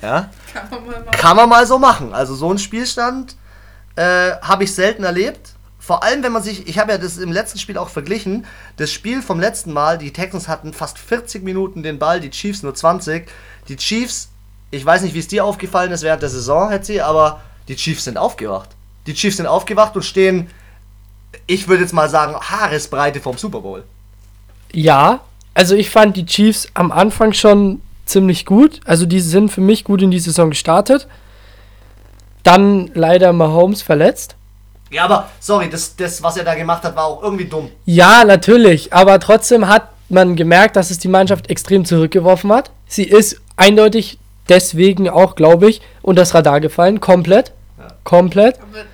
[0.00, 0.30] Ja?
[0.52, 1.10] Kann man mal machen.
[1.10, 2.14] Kann man mal so machen.
[2.14, 3.36] Also so einen Spielstand
[3.96, 5.50] äh, habe ich selten erlebt.
[5.90, 8.92] Vor allem, wenn man sich, ich habe ja das im letzten Spiel auch verglichen, das
[8.92, 12.76] Spiel vom letzten Mal, die Texans hatten fast 40 Minuten den Ball, die Chiefs nur
[12.76, 13.26] 20.
[13.66, 14.28] Die Chiefs,
[14.70, 18.04] ich weiß nicht, wie es dir aufgefallen ist während der Saison, Hetzi, aber die Chiefs
[18.04, 18.68] sind aufgewacht.
[19.08, 20.48] Die Chiefs sind aufgewacht und stehen,
[21.48, 23.82] ich würde jetzt mal sagen, Haaresbreite vom Super Bowl.
[24.72, 25.18] Ja,
[25.54, 28.80] also ich fand die Chiefs am Anfang schon ziemlich gut.
[28.84, 31.08] Also die sind für mich gut in die Saison gestartet.
[32.44, 34.36] Dann leider Mahomes verletzt.
[34.90, 37.70] Ja, aber sorry, das, das, was er da gemacht hat, war auch irgendwie dumm.
[37.84, 42.70] Ja, natürlich, aber trotzdem hat man gemerkt, dass es die Mannschaft extrem zurückgeworfen hat.
[42.88, 47.52] Sie ist eindeutig deswegen auch, glaube ich, unter das Radar gefallen, komplett.
[47.78, 47.88] Ja.
[48.02, 48.58] Komplett.
[48.60, 48.84] Aber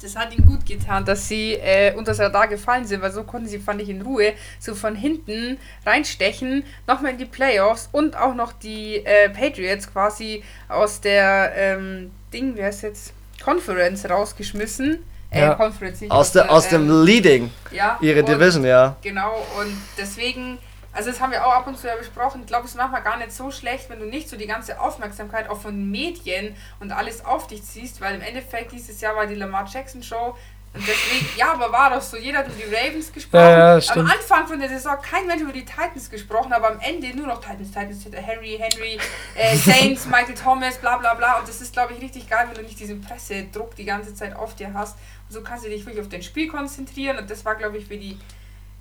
[0.00, 3.24] das hat ihnen gut getan, dass sie äh, unter das Radar gefallen sind, weil so
[3.24, 8.16] konnten sie, fand ich, in Ruhe so von hinten reinstechen, nochmal in die Playoffs und
[8.16, 15.04] auch noch die äh, Patriots quasi aus der ähm, Ding, wie heißt jetzt, Conference rausgeschmissen.
[15.30, 15.54] Äh, Ja.
[15.54, 16.10] Conference nicht.
[16.10, 18.96] Aus, der, aus ähm, dem Leading, ja, ihre und- Division, ja.
[19.02, 20.58] Genau, und deswegen,
[20.92, 23.02] also das haben wir auch ab und zu ja besprochen, ich glaube, es ist manchmal
[23.02, 26.92] gar nicht so schlecht, wenn du nicht so die ganze Aufmerksamkeit auch von Medien und
[26.92, 30.34] alles auf dich ziehst, weil im Endeffekt dieses Jahr war die Lamar Jackson Show
[30.74, 33.42] und deswegen, ja, aber war doch so, jeder hat über die Ravens gesprochen.
[33.42, 34.06] Ja, ja, am.
[34.06, 37.40] Anfang von der Saison kein Mensch über die Titans gesprochen, aber am Ende nur noch
[37.40, 38.98] Titans, Titans, Henry, Henry,
[39.34, 42.56] äh, Saints, Michael Thomas, bla bla bla und das ist, glaube ich, richtig geil, wenn
[42.56, 44.96] du nicht diesen Pressedruck die ganze Zeit auf dir hast
[45.28, 47.86] und so kannst du dich wirklich auf dein Spiel konzentrieren und das war, glaube ich,
[47.86, 48.18] für die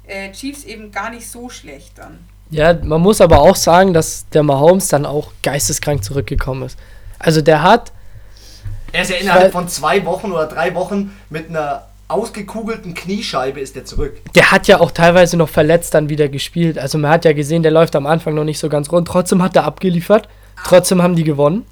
[0.05, 2.19] äh, Chiefs eben gar nicht so schlecht dann.
[2.49, 6.79] Ja, man muss aber auch sagen, dass der Mahomes dann auch geisteskrank zurückgekommen ist.
[7.19, 7.91] Also der hat,
[8.91, 13.75] Er ist ja innerhalb von zwei Wochen oder drei Wochen mit einer ausgekugelten Kniescheibe ist
[13.75, 14.13] er zurück.
[14.33, 16.77] der hat ja auch teilweise noch verletzt dann wieder gespielt.
[16.79, 19.07] Also man hat ja gesehen, der läuft am Anfang noch nicht so ganz rund.
[19.07, 20.29] Trotzdem hat er abgeliefert.
[20.65, 21.65] Trotzdem haben die gewonnen.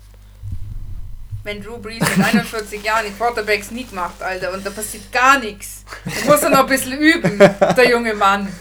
[1.45, 5.37] Wenn Drew Brees mit 41 Jahren die Quarterback Sneak macht, Alter, und da passiert gar
[5.37, 5.83] nichts.
[6.03, 8.51] Da muss er noch ein bisschen üben, der junge Mann.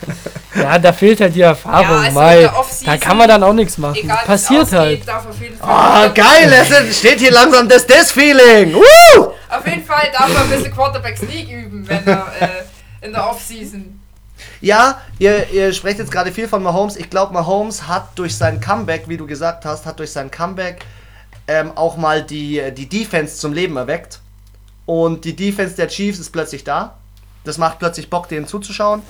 [0.55, 2.05] Ja, da fehlt halt die Erfahrung.
[2.15, 3.97] Ja, also Offseason, da kann man dann auch nichts machen.
[3.97, 5.63] Egal, Passiert ausgeht, halt.
[5.63, 8.75] Ah, geil, es entsteht hier langsam das Des-Feeling.
[8.75, 9.33] Woo!
[9.49, 13.31] Auf jeden Fall darf er ein bisschen Quarterback Sneak üben, wenn er äh, in der
[13.31, 13.99] Offseason.
[14.61, 16.97] Ja, ihr, ihr sprecht jetzt gerade viel von Mahomes.
[16.97, 20.85] Ich glaube, Mahomes hat durch sein Comeback, wie du gesagt hast, hat durch sein Comeback
[21.47, 24.21] ähm, auch mal die, die Defense zum Leben erweckt.
[24.87, 26.99] Und die Defense der Chiefs ist plötzlich da.
[27.45, 29.03] Das macht plötzlich Bock, denen zuzuschauen.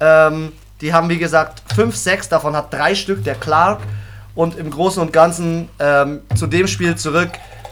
[0.00, 3.80] Ähm, die haben, wie gesagt, 5, 6, davon hat drei Stück der Clark.
[4.34, 7.30] Und im Großen und Ganzen ähm, zu dem Spiel zurück.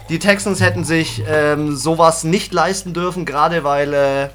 [0.09, 4.29] Die Texans hätten sich ähm, sowas nicht leisten dürfen, gerade weil äh,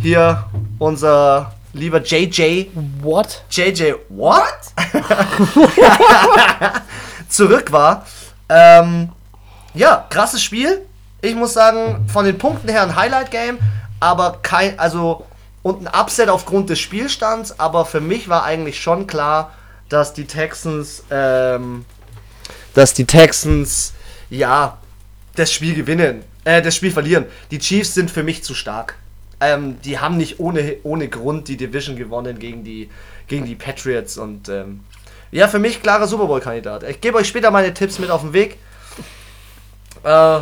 [0.00, 0.44] hier
[0.78, 2.66] unser lieber JJ
[3.02, 3.42] What?
[3.50, 4.44] JJ What?
[7.28, 8.06] zurück war.
[8.48, 9.10] Ähm,
[9.74, 10.82] ja, krasses Spiel.
[11.20, 13.58] Ich muss sagen, von den Punkten her ein Highlight-Game,
[14.00, 15.26] aber kein, also
[15.62, 19.54] und ein Upset aufgrund des Spielstands, aber für mich war eigentlich schon klar,
[19.88, 21.86] dass die Texans ähm,
[22.74, 23.94] dass die Texans,
[24.28, 24.78] ja,
[25.36, 27.24] das Spiel gewinnen, äh, das Spiel verlieren.
[27.50, 28.96] Die Chiefs sind für mich zu stark.
[29.40, 32.90] Ähm, die haben nicht ohne, ohne Grund die Division gewonnen gegen die,
[33.26, 34.80] gegen die Patriots und ähm,
[35.30, 36.82] ja, für mich klarer Super Bowl-Kandidat.
[36.84, 38.58] Ich gebe euch später meine Tipps mit auf den Weg.
[40.04, 40.40] Äh,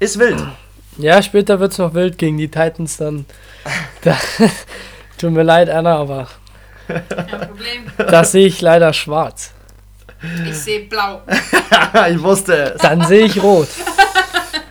[0.00, 0.42] ist wild.
[0.96, 3.26] Ja, später wird es noch wild gegen die Titans dann.
[4.02, 4.18] Da,
[5.18, 6.28] tut mir leid, Anna, aber
[6.86, 7.06] Kein
[7.48, 7.86] Problem.
[7.96, 9.52] das sehe ich leider schwarz.
[10.46, 11.22] Ich sehe blau.
[12.10, 12.82] ich wusste es.
[12.82, 13.68] Dann sehe ich rot.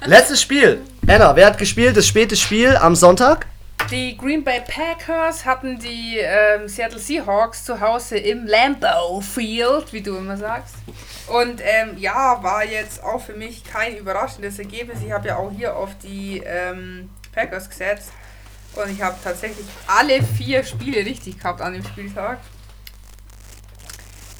[0.05, 0.81] Letztes Spiel.
[1.07, 1.97] Anna, wer hat gespielt?
[1.97, 3.47] Das späte Spiel am Sonntag.
[3.93, 10.01] Die Green Bay Packers hatten die ähm, Seattle Seahawks zu Hause im Lambeau Field, wie
[10.01, 10.73] du immer sagst.
[11.27, 14.97] Und ähm, ja, war jetzt auch für mich kein überraschendes Ergebnis.
[15.05, 18.09] Ich habe ja auch hier auf die ähm, Packers gesetzt.
[18.73, 22.39] Und ich habe tatsächlich alle vier Spiele richtig gehabt an dem Spieltag.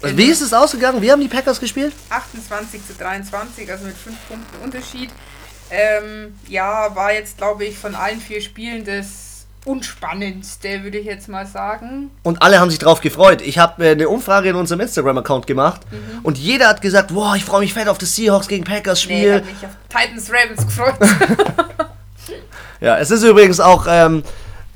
[0.01, 0.99] Also, Wie ist es ausgegangen?
[0.99, 1.93] Wie haben die Packers gespielt?
[2.09, 5.11] 28 zu 23, also mit 5 Punkten Unterschied.
[5.69, 9.32] Ähm, ja, war jetzt, glaube ich, von allen vier Spielen das
[9.65, 12.11] unspannendste, würde ich jetzt mal sagen.
[12.23, 13.41] Und alle haben sich drauf gefreut.
[13.41, 15.81] Ich habe äh, eine Umfrage in unserem Instagram-Account gemacht
[16.23, 19.27] und jeder hat gesagt, boah, ich freue mich fett auf das Seahawks gegen Packers Nee,
[19.27, 20.95] ich habe mich auf Titans Ravens gefreut.
[22.81, 24.23] ja, es ist übrigens auch, ähm,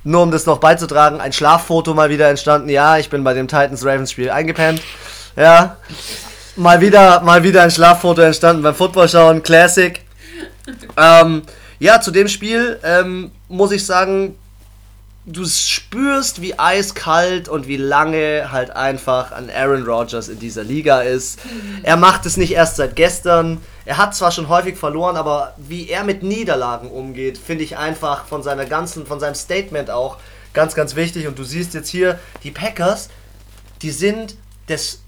[0.03, 2.69] nur um das noch beizutragen, ein Schlaffoto mal wieder entstanden.
[2.69, 4.81] Ja, ich bin bei dem Titans Ravens Spiel eingepennt.
[5.35, 5.77] Ja,
[6.55, 10.01] mal wieder, mal wieder ein Schlaffoto entstanden beim Football schauen, Classic.
[10.97, 11.43] Ähm,
[11.79, 14.35] ja, zu dem Spiel ähm, muss ich sagen,
[15.27, 21.01] du spürst, wie eiskalt und wie lange halt einfach an Aaron Rodgers in dieser Liga
[21.01, 21.39] ist.
[21.83, 23.61] Er macht es nicht erst seit gestern.
[23.83, 28.25] Er hat zwar schon häufig verloren, aber wie er mit Niederlagen umgeht, finde ich einfach
[28.25, 30.17] von seiner ganzen, von seinem Statement auch
[30.53, 31.27] ganz, ganz wichtig.
[31.27, 33.09] Und du siehst jetzt hier, die Packers,
[33.81, 34.35] die sind
[34.67, 35.01] das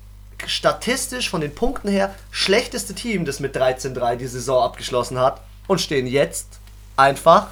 [0.48, 5.80] statistisch von den Punkten her schlechteste Team, das mit 13-3 die Saison abgeschlossen hat und
[5.80, 6.60] stehen jetzt
[6.98, 7.48] einfach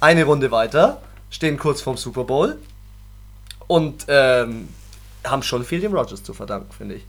[0.00, 2.58] eine Runde weiter, stehen kurz vorm Super Bowl
[3.66, 4.68] und ähm,
[5.24, 7.04] haben schon viel dem Rodgers zu verdanken, finde ich.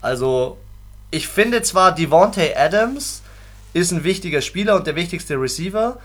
[0.00, 0.58] Also,
[1.10, 3.22] ich finde zwar, Devontae Adams
[3.72, 6.00] ist ein wichtiger Spieler und der wichtigste Receiver,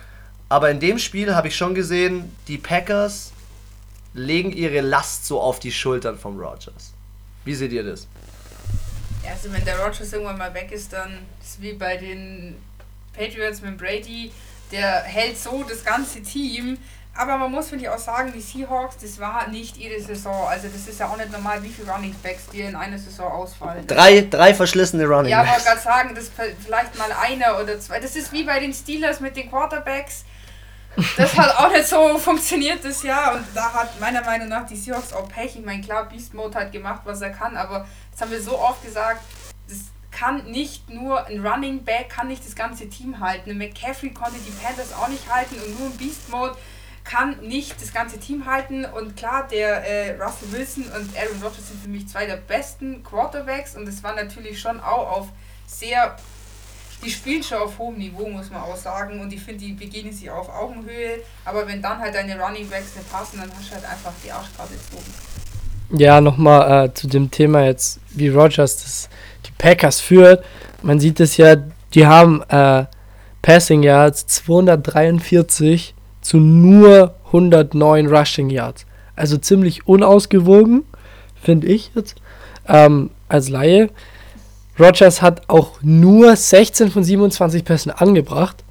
[0.49, 3.31] aber in dem Spiel habe ich schon gesehen, die Packers
[4.13, 6.93] legen ihre Last so auf die Schultern vom Rodgers.
[7.43, 8.07] Wie seht ihr das?
[9.27, 12.55] Also wenn der Rodgers irgendwann mal weg ist, dann ist wie bei den
[13.13, 14.31] Patriots mit Brady,
[14.71, 16.77] der hält so das ganze Team.
[17.17, 20.49] Aber man muss, finde ich, auch sagen, die Seahawks, das war nicht ihre Saison.
[20.49, 23.31] Also das ist ja auch nicht normal, wie viele Running Backs die in einer Saison
[23.31, 23.87] ausfallen.
[23.87, 25.63] Drei, drei verschlissene Running Ja, wollte Backs.
[25.65, 26.29] gerade sagen, das
[26.65, 28.01] vielleicht mal einer oder zwei.
[28.01, 30.25] Das ist wie bei den Steelers mit den Quarterbacks.
[31.17, 34.75] Das hat auch nicht so funktioniert das Jahr und da hat meiner Meinung nach die
[34.77, 35.55] Seahawks auch Pech.
[35.57, 38.57] Ich meine, klar, Beast Mode hat gemacht, was er kann, aber das haben wir so
[38.59, 39.21] oft gesagt,
[40.15, 43.51] kann nicht nur ein Running Back, kann nicht das ganze Team halten.
[43.51, 46.55] Ein McCaffrey konnte die Panthers auch nicht halten und nur ein Beast Mode
[47.03, 51.67] kann nicht das ganze Team halten und klar, der äh, Russell Wilson und Aaron Rodgers
[51.67, 55.27] sind für mich zwei der besten Quarterbacks und es war natürlich schon auch auf
[55.67, 56.15] sehr
[57.03, 59.19] die spielen schon auf hohem Niveau, muss man auch sagen.
[59.19, 61.19] Und ich finde, die begegnen sich auf Augenhöhe.
[61.43, 64.31] Aber wenn dann halt deine Running Backs nicht passen, dann hast du halt einfach die
[64.31, 65.13] Arschkarte gezogen.
[65.91, 69.09] Ja, nochmal äh, zu dem Thema jetzt, wie Rogers das,
[69.57, 70.43] Packers führt.
[70.81, 71.55] Man sieht es ja,
[71.93, 72.85] die haben äh,
[73.41, 78.85] Passing Yards 243 zu nur 109 Rushing Yards.
[79.15, 80.83] Also ziemlich unausgewogen,
[81.41, 82.15] finde ich jetzt,
[82.67, 83.89] ähm, als Laie.
[84.79, 88.63] Rogers hat auch nur 16 von 27 Pässen angebracht.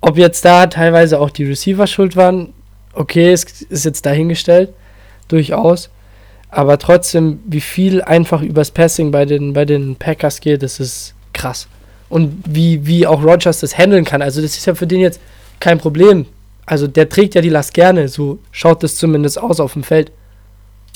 [0.00, 2.52] Ob jetzt da teilweise auch die Receiver schuld waren,
[2.94, 4.72] okay, ist, ist jetzt dahingestellt,
[5.28, 5.90] durchaus.
[6.50, 11.14] Aber trotzdem, wie viel einfach übers Passing bei den, bei den Packers geht, das ist
[11.32, 11.68] krass.
[12.08, 14.20] Und wie, wie auch Rogers das handeln kann.
[14.20, 15.20] Also, das ist ja für den jetzt
[15.60, 16.26] kein Problem.
[16.66, 18.08] Also, der trägt ja die Last gerne.
[18.08, 20.10] So schaut das zumindest aus auf dem Feld.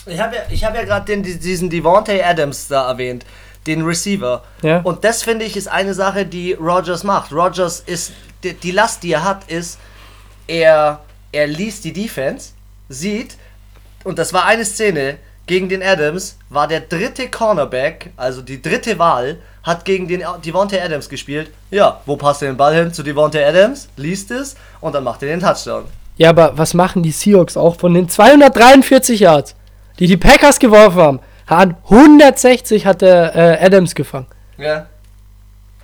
[0.06, 3.24] Ich habe ja, ich hab ja gerade diesen Devontae Adams da erwähnt,
[3.66, 4.42] den Receiver.
[4.62, 4.80] Ja.
[4.80, 7.32] Und das finde ich ist eine Sache, die Rogers macht.
[7.32, 8.12] Rogers ist,
[8.42, 9.78] die, die Last, die er hat, ist,
[10.48, 11.00] er,
[11.32, 12.50] er liest die Defense,
[12.88, 13.36] sieht,
[14.02, 18.98] und das war eine Szene gegen den Adams, war der dritte Cornerback, also die dritte
[18.98, 21.50] Wahl, hat gegen den Devontae Adams gespielt.
[21.70, 22.92] Ja, wo passt er den Ball hin?
[22.92, 25.85] Zu Devontae Adams, liest es und dann macht er den Touchdown.
[26.16, 29.54] Ja, aber was machen die Seahawks auch von den 243 Yards,
[29.98, 31.20] die die Packers geworfen haben?
[31.46, 34.26] Hat 160 hat der äh, Adams gefangen.
[34.57, 34.87] Ja.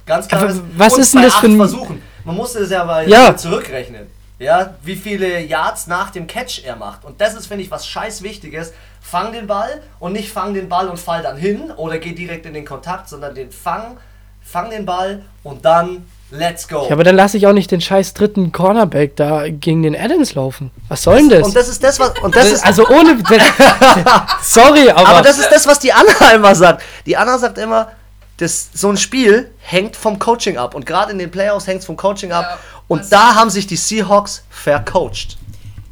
[0.07, 0.43] Ganz klar.
[0.45, 2.03] Aber was ist denn das für ein- Versuchen?
[2.25, 3.37] Man musste es ja mal Ja.
[3.37, 4.07] zurückrechnen.
[4.39, 7.05] Ja, wie viele Yards nach dem Catch er macht.
[7.05, 8.73] Und das ist, finde ich, was scheiß Wichtiges.
[9.11, 12.47] Fang den Ball und nicht fang den Ball und fall dann hin oder geh direkt
[12.47, 13.97] in den Kontakt, sondern den Fang,
[14.41, 16.85] fang den Ball und dann let's go.
[16.87, 20.35] Ja, aber dann lasse ich auch nicht den scheiß dritten Cornerback da gegen den Adams
[20.35, 20.71] laufen.
[20.87, 21.49] Was soll denn das?
[21.49, 22.17] Und das ist das, was.
[22.21, 23.19] Und das ist, also ohne.
[24.43, 25.09] sorry, aber.
[25.09, 26.85] aber das ist das, was die Anna immer sagt.
[27.05, 27.91] Die Anna sagt immer,
[28.37, 30.77] das, so ein Spiel hängt vom Coaching ab.
[30.77, 32.45] Und gerade in den Playoffs hängt es vom Coaching ab.
[32.49, 35.37] Ja, und da haben sich die Seahawks vercoacht.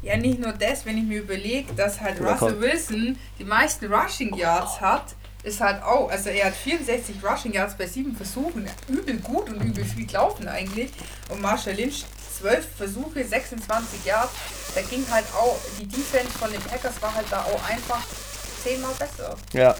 [0.01, 2.61] Ja, nicht nur das, wenn ich mir überlege, dass halt Oder Russell komm.
[2.61, 7.75] Wilson die meisten Rushing Yards hat, ist halt auch, also er hat 64 Rushing Yards
[7.75, 10.91] bei sieben Versuchen, übel gut und übel viel gelaufen eigentlich.
[11.29, 12.05] Und Marshall Lynch
[12.39, 14.31] 12 Versuche, 26 Yards,
[14.75, 18.01] da ging halt auch, die Defense von den Packers war halt da auch einfach
[18.63, 19.35] zehnmal besser.
[19.53, 19.75] Ja.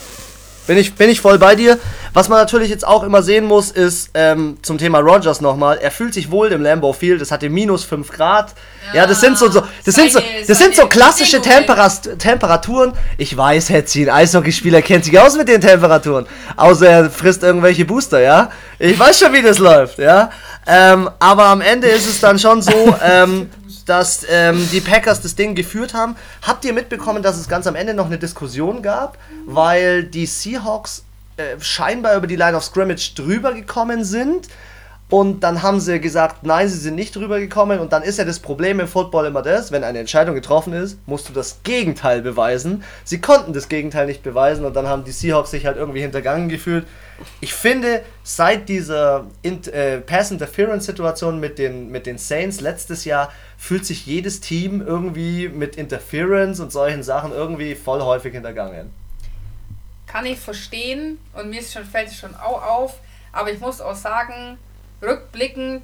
[0.66, 1.78] Bin ich, bin ich voll bei dir.
[2.12, 5.78] Was man natürlich jetzt auch immer sehen muss, ist ähm, zum Thema Rogers nochmal.
[5.80, 7.20] Er fühlt sich wohl im Lambeau Field.
[7.22, 8.52] Es hatte minus 5 Grad.
[8.92, 11.40] Ja, das sind so, so, das sind so, seine- das sind so seine klassische.
[11.40, 12.92] Temperas Temperaturen.
[13.18, 16.26] Ich weiß, Hetzi, ein Eishockeyspieler kennt sich aus mit den Temperaturen.
[16.56, 18.50] Außer er frisst irgendwelche Booster, ja.
[18.78, 20.30] Ich weiß schon, wie das läuft, ja.
[20.66, 22.72] Ähm, aber am Ende ist es dann schon so,
[23.04, 23.50] ähm,
[23.88, 26.16] dass ähm, die Packers das Ding geführt haben.
[26.42, 31.04] Habt ihr mitbekommen, dass es ganz am Ende noch eine Diskussion gab, weil die Seahawks
[31.36, 34.48] äh, scheinbar über die Line of Scrimmage drüber gekommen sind?
[35.10, 37.80] Und dann haben sie gesagt, nein, sie sind nicht drüber gekommen.
[37.80, 40.98] Und dann ist ja das Problem im Football immer das, wenn eine Entscheidung getroffen ist,
[41.06, 42.84] musst du das Gegenteil beweisen.
[43.02, 46.48] Sie konnten das Gegenteil nicht beweisen und dann haben die Seahawks sich halt irgendwie hintergangen
[46.48, 46.86] gefühlt.
[47.40, 54.06] Ich finde, seit dieser äh, Pass-Interference-Situation mit den, mit den Saints letztes Jahr fühlt sich
[54.06, 58.90] jedes Team irgendwie mit Interference und solchen Sachen irgendwie voll häufig hintergangen.
[60.06, 62.94] Kann ich verstehen und mir ist schon, fällt es schon auch auf,
[63.32, 64.56] aber ich muss auch sagen,
[65.02, 65.82] rückblickend,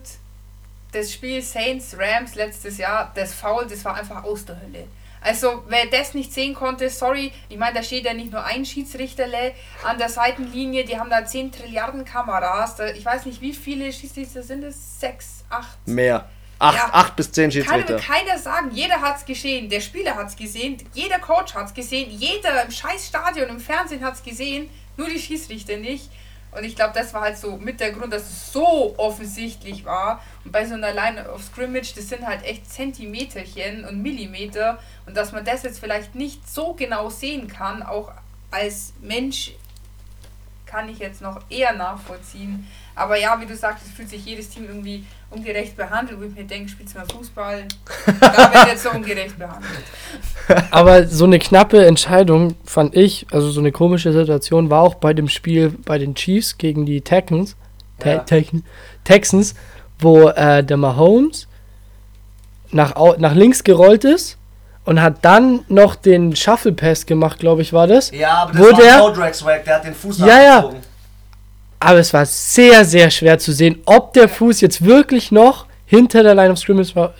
[0.92, 4.86] das Spiel Saints Rams letztes Jahr, das Foul, das war einfach aus der Hölle.
[5.20, 8.64] Also, wer das nicht sehen konnte, sorry, ich meine, da steht ja nicht nur ein
[8.64, 9.52] Schiedsrichterle
[9.82, 13.92] an der Seitenlinie, die haben da 10 Trilliarden Kameras, da, ich weiß nicht, wie viele
[13.92, 15.00] Schiedsrichter sind es?
[15.00, 15.88] 6, 8?
[15.88, 16.28] Mehr.
[16.58, 16.88] Acht, Ja.
[16.92, 17.94] acht bis zehn Kann Schiedsrichter.
[17.94, 22.62] mir keiner sagen, jeder hat's gesehen, der Spieler hat's gesehen, jeder Coach hat's gesehen, jeder
[22.64, 26.08] im scheiß Stadion, im Fernsehen hat's gesehen, nur die Schiedsrichter nicht.
[26.56, 30.22] Und ich glaube, das war halt so mit der Grund, dass es so offensichtlich war.
[30.44, 34.78] Und bei so einer Line of Scrimmage, das sind halt echt Zentimeterchen und Millimeter.
[35.04, 38.10] Und dass man das jetzt vielleicht nicht so genau sehen kann, auch
[38.50, 39.52] als Mensch,
[40.64, 42.66] kann ich jetzt noch eher nachvollziehen.
[42.96, 46.34] Aber ja, wie du sagst, es fühlt sich jedes Team irgendwie ungerecht behandelt, wo ich
[46.34, 47.64] mir denke, spielst du mal Fußball,
[48.20, 49.70] da wird jetzt so ungerecht behandelt.
[50.70, 55.12] Aber so eine knappe Entscheidung fand ich, also so eine komische Situation war auch bei
[55.12, 57.54] dem Spiel bei den Chiefs gegen die Texans,
[57.98, 58.18] Te Ja.
[58.20, 58.62] Tex-
[59.04, 59.54] Texans,
[59.98, 61.48] wo äh, der Mahomes
[62.70, 64.36] nach, nach links gerollt ist
[64.84, 68.10] und hat dann noch den Shuffle Pass gemacht, glaube ich, war das.
[68.10, 70.70] Ja, aber das Wo war der- Codrax Swag, der hat den Fuß Ja, ja.
[71.78, 76.22] Aber es war sehr, sehr schwer zu sehen, ob der Fuß jetzt wirklich noch hinter
[76.22, 77.14] der Line of Scrimmage war,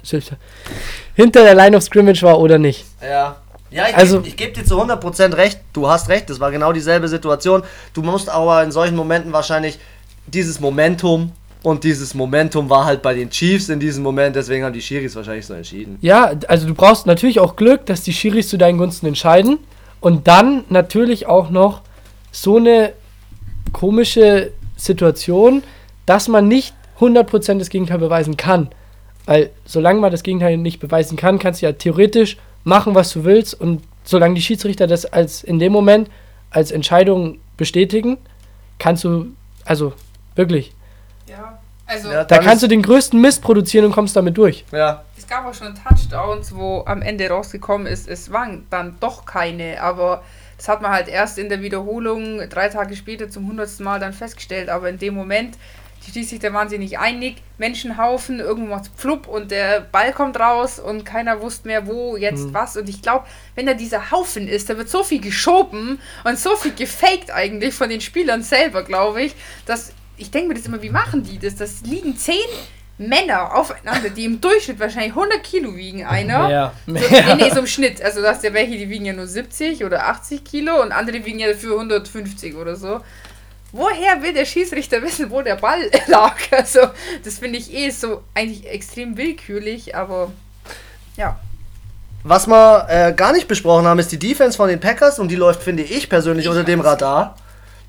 [1.14, 2.84] hinter der Line of Scrimmage war oder nicht.
[3.02, 3.36] Ja.
[3.70, 5.60] Ja, ich, Also- geb- gebe dir zu 100% recht.
[5.72, 7.62] Du hast recht, das war genau dieselbe Situation.
[7.94, 9.78] Du musst aber in solchen Momenten wahrscheinlich
[10.26, 14.72] dieses Momentum und dieses Momentum war halt bei den Chiefs in diesem Moment, deswegen haben
[14.72, 15.98] die Schiris wahrscheinlich so entschieden.
[16.00, 19.58] Ja, also du brauchst natürlich auch Glück, dass die Schiris zu deinen Gunsten entscheiden.
[20.00, 21.80] Und dann natürlich auch noch
[22.30, 22.92] so eine
[23.72, 25.62] komische Situation,
[26.04, 28.68] dass man nicht 100% das Gegenteil beweisen kann.
[29.26, 33.24] Weil solange man das Gegenteil nicht beweisen kann, kannst du ja theoretisch machen, was du
[33.24, 33.60] willst.
[33.60, 36.08] Und solange die Schiedsrichter das als in dem Moment
[36.50, 38.18] als Entscheidung bestätigen,
[38.78, 39.26] kannst du,
[39.64, 39.92] also
[40.36, 40.72] wirklich,
[41.86, 44.64] also Ja, da kannst du den größten Mist produzieren und kommst damit durch.
[44.72, 45.04] Ja.
[45.16, 49.80] es gab auch schon Touchdowns, wo am Ende rausgekommen ist, es waren dann doch keine,
[49.80, 50.22] aber
[50.56, 54.12] das hat man halt erst in der Wiederholung drei Tage später zum hundertsten Mal dann
[54.12, 55.56] festgestellt, aber in dem Moment,
[56.06, 60.78] die Schiedsrichter waren sich nicht einig, Menschenhaufen, irgendwo macht's pflupp und der Ball kommt raus
[60.78, 64.70] und keiner wusste mehr wo, jetzt was und ich glaube, wenn da dieser Haufen ist,
[64.70, 69.22] da wird so viel geschoben und so viel gefaked eigentlich von den Spielern selber, glaube
[69.22, 69.34] ich,
[69.66, 71.56] dass ich denke mir das immer, wie machen die das?
[71.56, 72.36] Das liegen zehn
[72.98, 76.48] Männer aufeinander, die im Durchschnitt wahrscheinlich 100 Kilo wiegen, einer.
[76.48, 76.72] Ja.
[76.86, 78.02] So, nee, nee, so im Schnitt.
[78.02, 81.24] Also du hast ja welche, die wiegen ja nur 70 oder 80 Kilo und andere
[81.24, 83.00] wiegen ja dafür 150 oder so.
[83.72, 86.36] Woher will der Schießrichter wissen, wo der Ball lag?
[86.50, 86.80] Also,
[87.22, 90.32] das finde ich eh so eigentlich extrem willkürlich, aber
[91.16, 91.38] ja.
[92.22, 95.36] Was wir äh, gar nicht besprochen haben, ist die Defense von den Packers und die
[95.36, 96.80] läuft, finde ich persönlich, Ich unter dem.
[96.80, 97.36] Radar.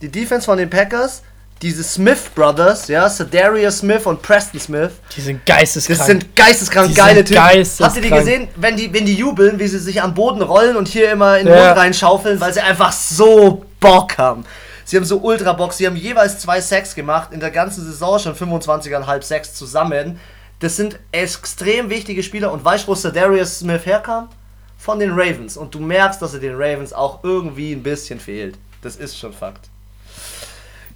[0.02, 1.24] Die Defense von den Packers,
[1.62, 4.92] diese Smith Brothers, ja, Sedarius Smith und Preston Smith.
[5.16, 5.98] Die sind geisteskrank.
[5.98, 7.42] Das sind geisteskrank Die geile sind Typen.
[7.44, 7.90] geisteskrank.
[7.96, 10.76] Habt ihr die gesehen, wenn die, wenn die jubeln, wie sie sich am Boden rollen
[10.76, 11.68] und hier immer in den Ja.
[11.68, 14.46] Mund reinschaufeln, weil sie einfach so Bock haben.
[14.86, 15.74] Sie haben so ultra Bock.
[15.74, 20.20] Sie haben jeweils zwei Sacks gemacht, in der ganzen Saison schon 25,5 Sacks zusammen.
[20.60, 22.52] Das sind extrem wichtige Spieler.
[22.52, 24.30] Und weißt du, wo Sedarius Smith herkam?
[24.78, 25.58] Von den Ravens.
[25.58, 28.58] Und du merkst, dass er den Ravens auch irgendwie ein bisschen fehlt.
[28.82, 29.70] Das ist schon Fakt.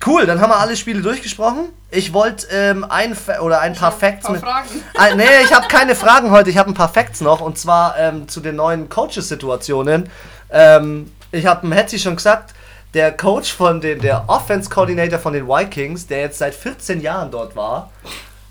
[0.06, 1.70] Cool, dann haben wir alle Spiele durchgesprochen.
[1.92, 4.42] Ich wollte ähm, ein Fa oder ein paar Facts Ein mit.
[4.42, 4.84] paar Fragen.
[4.98, 7.98] Ah, nee, ich habe keine Fragen heute, ich habe ein paar Facts noch und zwar
[7.98, 10.10] ähm, zu den neuen Coaches-Situationen.
[10.50, 12.54] Ähm, ich habe dem Hetzi schon gesagt,
[12.94, 17.56] der Coach von den, der Offense-Coordinator von den Vikings, der jetzt seit 14 Jahren dort
[17.56, 17.92] war,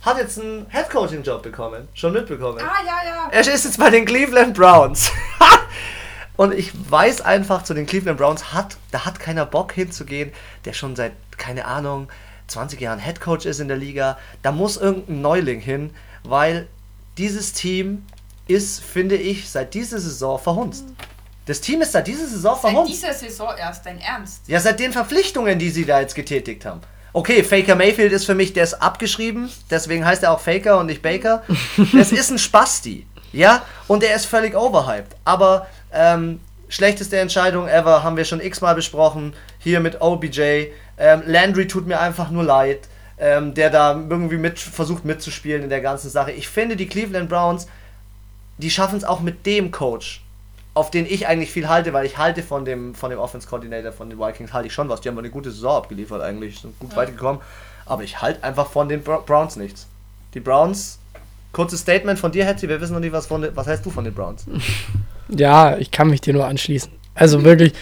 [0.03, 1.89] hat jetzt einen Head-Coaching-Job bekommen.
[1.95, 2.59] Schon mitbekommen.
[2.61, 3.29] Ah, ja, ja.
[3.31, 5.11] Er ist jetzt bei den Cleveland Browns.
[6.37, 10.33] Und ich weiß einfach, zu den Cleveland Browns hat, da hat keiner Bock hinzugehen,
[10.65, 12.09] der schon seit, keine Ahnung,
[12.47, 14.19] 20 Jahren Headcoach ist in der Liga.
[14.43, 15.91] Da muss irgendein Neuling hin,
[16.23, 16.69] weil
[17.19, 18.05] dieses Team
[18.47, 20.85] ist, finde ich, seit dieser Saison verhunzt.
[21.47, 22.93] Das Team ist seit dieser Saison Seit verhunzt.
[22.93, 24.43] dieser Saison erst, dein Ernst.
[24.47, 26.81] Ja, seit den Verpflichtungen, die sie da jetzt getätigt haben.
[27.13, 30.87] Okay, Faker Mayfield ist für mich, der ist abgeschrieben, deswegen heißt er auch Faker und
[30.87, 31.43] nicht Baker.
[31.93, 35.17] Das ist ein Spasti, ja, und er ist völlig overhyped.
[35.25, 40.67] Aber ähm, schlechteste Entscheidung ever, haben wir schon x-mal besprochen, hier mit OBJ.
[41.01, 42.81] Ähm, Landry tut mir einfach nur leid,
[43.19, 46.31] ähm, der da irgendwie mit, versucht mitzuspielen in der ganzen Sache.
[46.33, 47.67] Ich finde, die Cleveland Browns,
[48.59, 50.23] die schaffen es auch mit dem Coach,
[50.75, 53.93] auf den ich eigentlich viel halte, weil ich halte von dem, von dem Offense Coordinator
[53.93, 55.01] von den Vikings, halte ich schon was.
[55.01, 57.41] Die haben eine gute Saison abgeliefert eigentlich, sind gut weit gekommen.
[57.87, 59.87] Aber ich halte einfach von den Bro- Browns nichts.
[60.35, 60.99] Die Browns,
[61.53, 63.91] kurzes Statement von dir, Hetty, wir wissen noch nicht, was, von, den- was heißt du
[63.91, 64.45] von den Browns?
[65.33, 66.91] Ja, ich kann mich dir nur anschließen.
[67.15, 67.73] Also wirklich,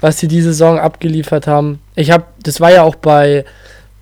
[0.00, 1.80] was sie diese Saison abgeliefert haben.
[1.94, 3.44] Ich habe, das war ja auch bei,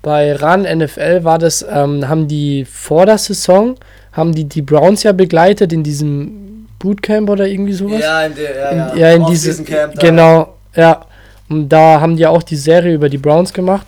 [0.01, 3.75] bei RAN NFL, war das, ähm, haben die vor der Saison,
[4.13, 8.01] haben die die Browns ja begleitet in diesem Bootcamp oder irgendwie sowas.
[8.25, 9.63] in der, in, ja, in diese,
[9.99, 11.05] genau, ja.
[11.49, 13.85] Und da haben die auch die Serie über die Browns gemacht.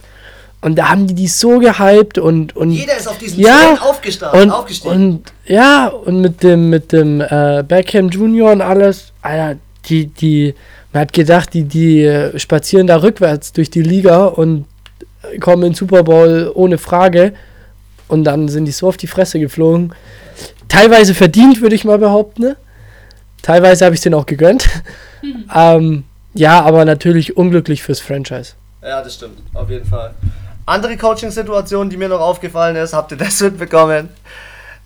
[0.62, 4.42] Und da haben die die so gehypt und, und Jeder ist auf diesen Ja, aufgestanden,
[4.42, 4.96] und, aufgestiegen.
[4.96, 10.56] und ja, und mit dem, mit dem äh, Beckham Junior und alles, Alter, die, die,
[10.98, 14.66] man hat gedacht, die, die äh, spazieren da rückwärts durch die Liga und
[15.40, 17.34] kommen in den Super Bowl ohne Frage.
[18.08, 19.94] Und dann sind die so auf die Fresse geflogen.
[20.70, 22.42] Teilweise verdient, würde ich mal behaupten.
[22.42, 22.58] Ne?
[23.44, 24.68] Teilweise habe ich es denen auch gegönnt.
[25.56, 28.54] ähm, ja, aber natürlich unglücklich fürs Franchise.
[28.82, 30.16] Ja, das stimmt, auf jeden Fall.
[30.66, 34.10] Andere Coaching-Situation, die mir noch aufgefallen ist, habt ihr das mitbekommen?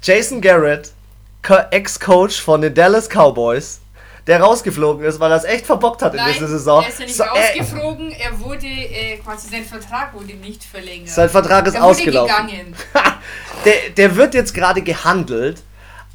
[0.01, 0.91] Jason Garrett,
[1.41, 3.81] Co- Ex-Coach von den Dallas Cowboys,
[4.32, 6.82] der rausgeflogen ist, weil er es echt verbockt hat in Nein, dieser Saison.
[6.84, 10.64] er ist ja nicht So, er- rausgeflogen, er wurde, äh, quasi sein Vertrag wurde nicht
[10.64, 11.10] verlängert.
[11.10, 12.48] Sein Vertrag ist er ausgelaufen.
[12.48, 12.76] gegangen.
[13.66, 15.62] der, der wird jetzt gerade gehandelt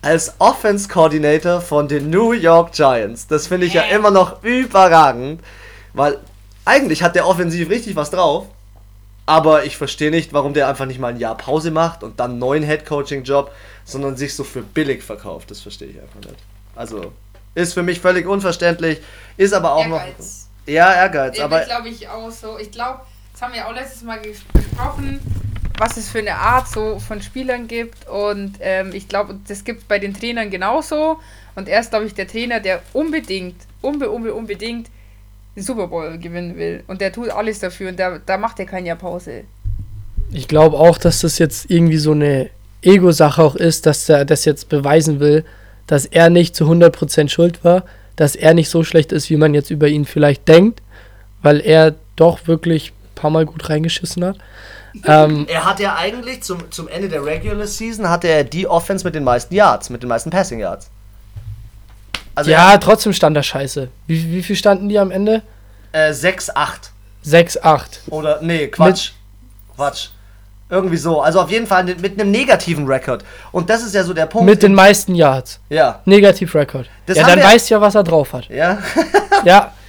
[0.02, 3.26] als Offense Coordinator von den New York Giants.
[3.26, 3.94] Das finde ich ja Äh.
[3.96, 5.40] immer noch überragend,
[5.92, 6.18] weil
[6.64, 8.46] eigentlich hat der offensiv richtig was drauf.
[9.28, 12.30] Aber ich verstehe nicht, warum der einfach nicht mal ein Jahr Pause macht und dann
[12.32, 13.50] einen neuen Head-Coaching-Job,
[13.84, 15.50] sondern sich so für billig verkauft.
[15.50, 16.36] Das verstehe ich einfach nicht.
[16.76, 17.12] Also,
[17.56, 19.00] ist für mich völlig unverständlich,
[19.36, 20.48] ist aber auch Ehrgeiz.
[20.66, 20.72] noch.
[20.72, 21.60] Ja, Ehrgeiz, aber.
[21.60, 22.58] glaube ich, auch so.
[22.58, 23.00] Ich glaube,
[23.32, 25.20] das haben wir auch letztes Mal ges besprochen,
[25.78, 28.06] was es für eine Art so von Spielern gibt.
[28.08, 31.18] Und ähm, ich glaube, das gibt es bei den Trainern genauso.
[31.54, 34.88] Und er ist, glaube ich, der Trainer, der unbedingt, unbe, unbe, unbedingt
[35.56, 36.84] den Super Bowl gewinnen will.
[36.88, 37.88] Und der tut alles dafür.
[37.88, 39.44] Und da, da macht er kein Jahr Pause.
[40.30, 42.50] Ich glaube auch, dass das jetzt irgendwie so eine
[42.82, 45.44] Ego-Sache auch ist, dass er das jetzt beweisen will,
[45.86, 47.84] dass er nicht zu 100% schuld war,
[48.16, 50.80] dass er nicht so schlecht ist, wie man jetzt über ihn vielleicht denkt,
[51.42, 54.38] weil er doch wirklich ein paar Mal gut reingeschissen hat.
[55.04, 59.04] Ähm, Er hat ja eigentlich zum, zum Ende der Regular Season hatte er die Offense
[59.04, 60.88] mit den meisten Yards, mit den meisten Passing Yards.
[62.34, 63.88] Also ja, trotzdem stand er scheiße.
[64.06, 65.42] Wie, wie viel standen die am Ende?
[65.92, 66.90] äh, 6-8.
[67.24, 67.82] 6-8.
[68.08, 69.12] Oder, nee, Quatsch.
[69.74, 70.08] Quatsch.
[70.68, 71.20] Irgendwie so.
[71.20, 73.24] Also auf jeden Fall mit mit einem negativen Rekord.
[73.52, 74.46] Und das ist ja so der Punkt.
[74.46, 75.60] Mit den meisten Yards.
[75.68, 76.00] ja.
[76.04, 76.88] Negativ-Record.
[77.06, 78.48] Das Ja, dann weißt du ja, was er drauf hat.
[78.48, 78.78] Ja.
[79.44, 79.72] Ja.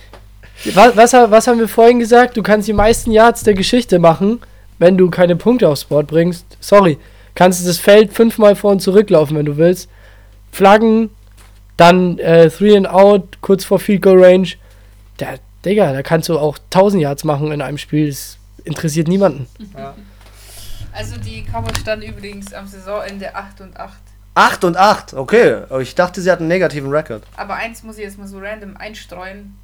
[0.74, 2.36] Was, was, was haben wir vorhin gesagt?
[2.36, 4.40] Du kannst die meisten Yards der Geschichte machen,
[4.80, 6.46] wenn du keine Punkte aufs Board bringst.
[6.60, 6.98] Sorry.
[7.36, 9.88] Kannst du das Feld fünfmal vor und zurücklaufen, wenn du willst.
[10.52, 11.12] Flaggen,
[11.78, 14.48] dann äh, Three and Out, kurz vor Field Goal Range.
[15.18, 15.28] Da,
[15.64, 18.10] Digga, da kannst du auch 1000 Yards machen in einem Spiel.
[18.10, 19.48] Das interessiert niemanden.
[20.98, 23.94] Also die Cowboys standen übrigens am Saisonende 8 und 8.
[24.34, 25.14] 8 und 8.
[25.14, 25.62] Okay.
[25.70, 27.22] Aber ich dachte, sie hat einen negativen Rekord.
[27.36, 29.56] Aber eins muss ich jetzt mal so random einstreuen.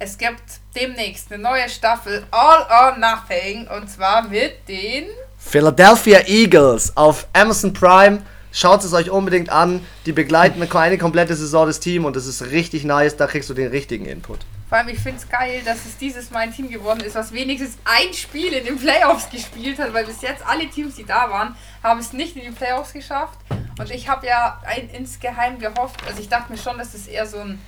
[0.00, 0.42] Es gibt
[0.74, 5.04] demnächst eine neue Staffel All or Nothing und zwar mit den
[5.38, 8.22] Philadelphia Eagles auf Amazon Prime.
[8.50, 9.86] Schaut es euch unbedingt an.
[10.04, 13.16] Die begleiten eine komplette Saison des Teams und das ist richtig nice.
[13.16, 14.40] Da kriegst du den richtigen Input.
[14.68, 17.32] Vor allem, ich finde es geil, dass es dieses Mal ein Team geworden ist, was
[17.32, 21.30] wenigstens ein Spiel in den Playoffs gespielt hat, weil bis jetzt alle Teams, die da
[21.30, 23.38] waren, haben es nicht in die Playoffs geschafft.
[23.78, 27.26] Und ich habe ja ein, insgeheim gehofft, also ich dachte mir schon, dass es eher
[27.26, 27.58] so ein.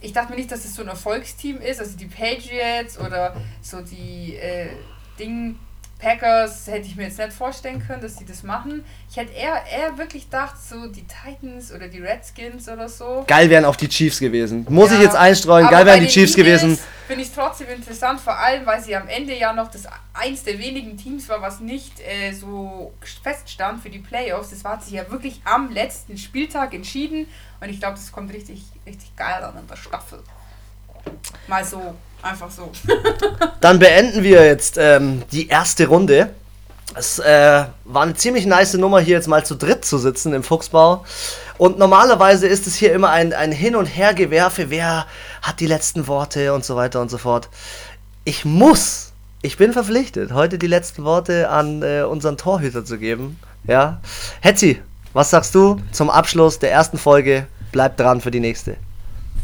[0.00, 3.80] Ich dachte mir nicht, dass es so ein Erfolgsteam ist, also die Patriots oder so
[3.80, 4.70] die äh,
[5.18, 5.58] Ding,
[6.04, 8.84] Packers hätte ich mir jetzt nicht vorstellen können, dass die das machen.
[9.10, 13.24] Ich hätte eher, eher wirklich gedacht, so die Titans oder die Redskins oder so.
[13.26, 14.66] Geil wären auch die Chiefs gewesen.
[14.68, 16.78] Muss ja, ich jetzt einstreuen, geil wären die Chiefs Eagles gewesen.
[17.06, 20.58] Finde ich trotzdem interessant, vor allem, weil sie am Ende ja noch das eins der
[20.58, 22.92] wenigen Teams war, was nicht äh, so
[23.22, 24.50] feststand für die Playoffs.
[24.50, 27.26] Das war sich ja wirklich am letzten Spieltag entschieden
[27.62, 30.22] und ich glaube, das kommt richtig, richtig geil an in der Staffel.
[31.46, 31.94] Mal so
[32.24, 32.70] Einfach so.
[33.60, 36.30] Dann beenden wir jetzt ähm, die erste Runde.
[36.94, 40.42] Es äh, war eine ziemlich nice Nummer, hier jetzt mal zu dritt zu sitzen im
[40.42, 41.04] Fuchsbau.
[41.58, 45.06] Und normalerweise ist es hier immer ein, ein Hin- und Hergewerfe, wer
[45.42, 47.50] hat die letzten Worte und so weiter und so fort.
[48.24, 53.38] Ich muss, ich bin verpflichtet, heute die letzten Worte an äh, unseren Torhüter zu geben.
[53.64, 54.00] Ja.
[54.40, 54.80] Hetzi,
[55.12, 57.48] was sagst du zum Abschluss der ersten Folge?
[57.70, 58.76] Bleib dran für die nächste.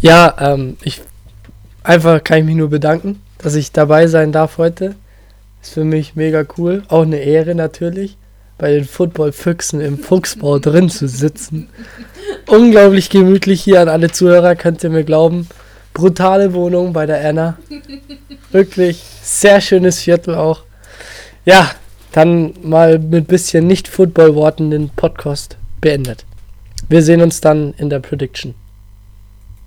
[0.01, 1.03] Ja, ähm, ich
[1.83, 4.95] einfach kann ich mich nur bedanken, dass ich dabei sein darf heute.
[5.63, 6.83] Ist für mich mega cool.
[6.89, 8.17] Auch eine Ehre natürlich,
[8.59, 11.69] bei den Football-Füchsen im Fuchsbau drin zu sitzen.
[12.47, 15.49] Unglaublich gemütlich hier an alle Zuhörer, könnt ihr mir glauben.
[15.93, 17.59] Brutale Wohnung bei der Anna.
[18.53, 20.65] Wirklich sehr schönes Viertel auch.
[21.45, 21.71] Ja,
[22.13, 26.25] dann mal mit bisschen nicht Football-Worten den Podcast beendet.
[26.89, 28.55] Wir sehen uns dann in der Prediction.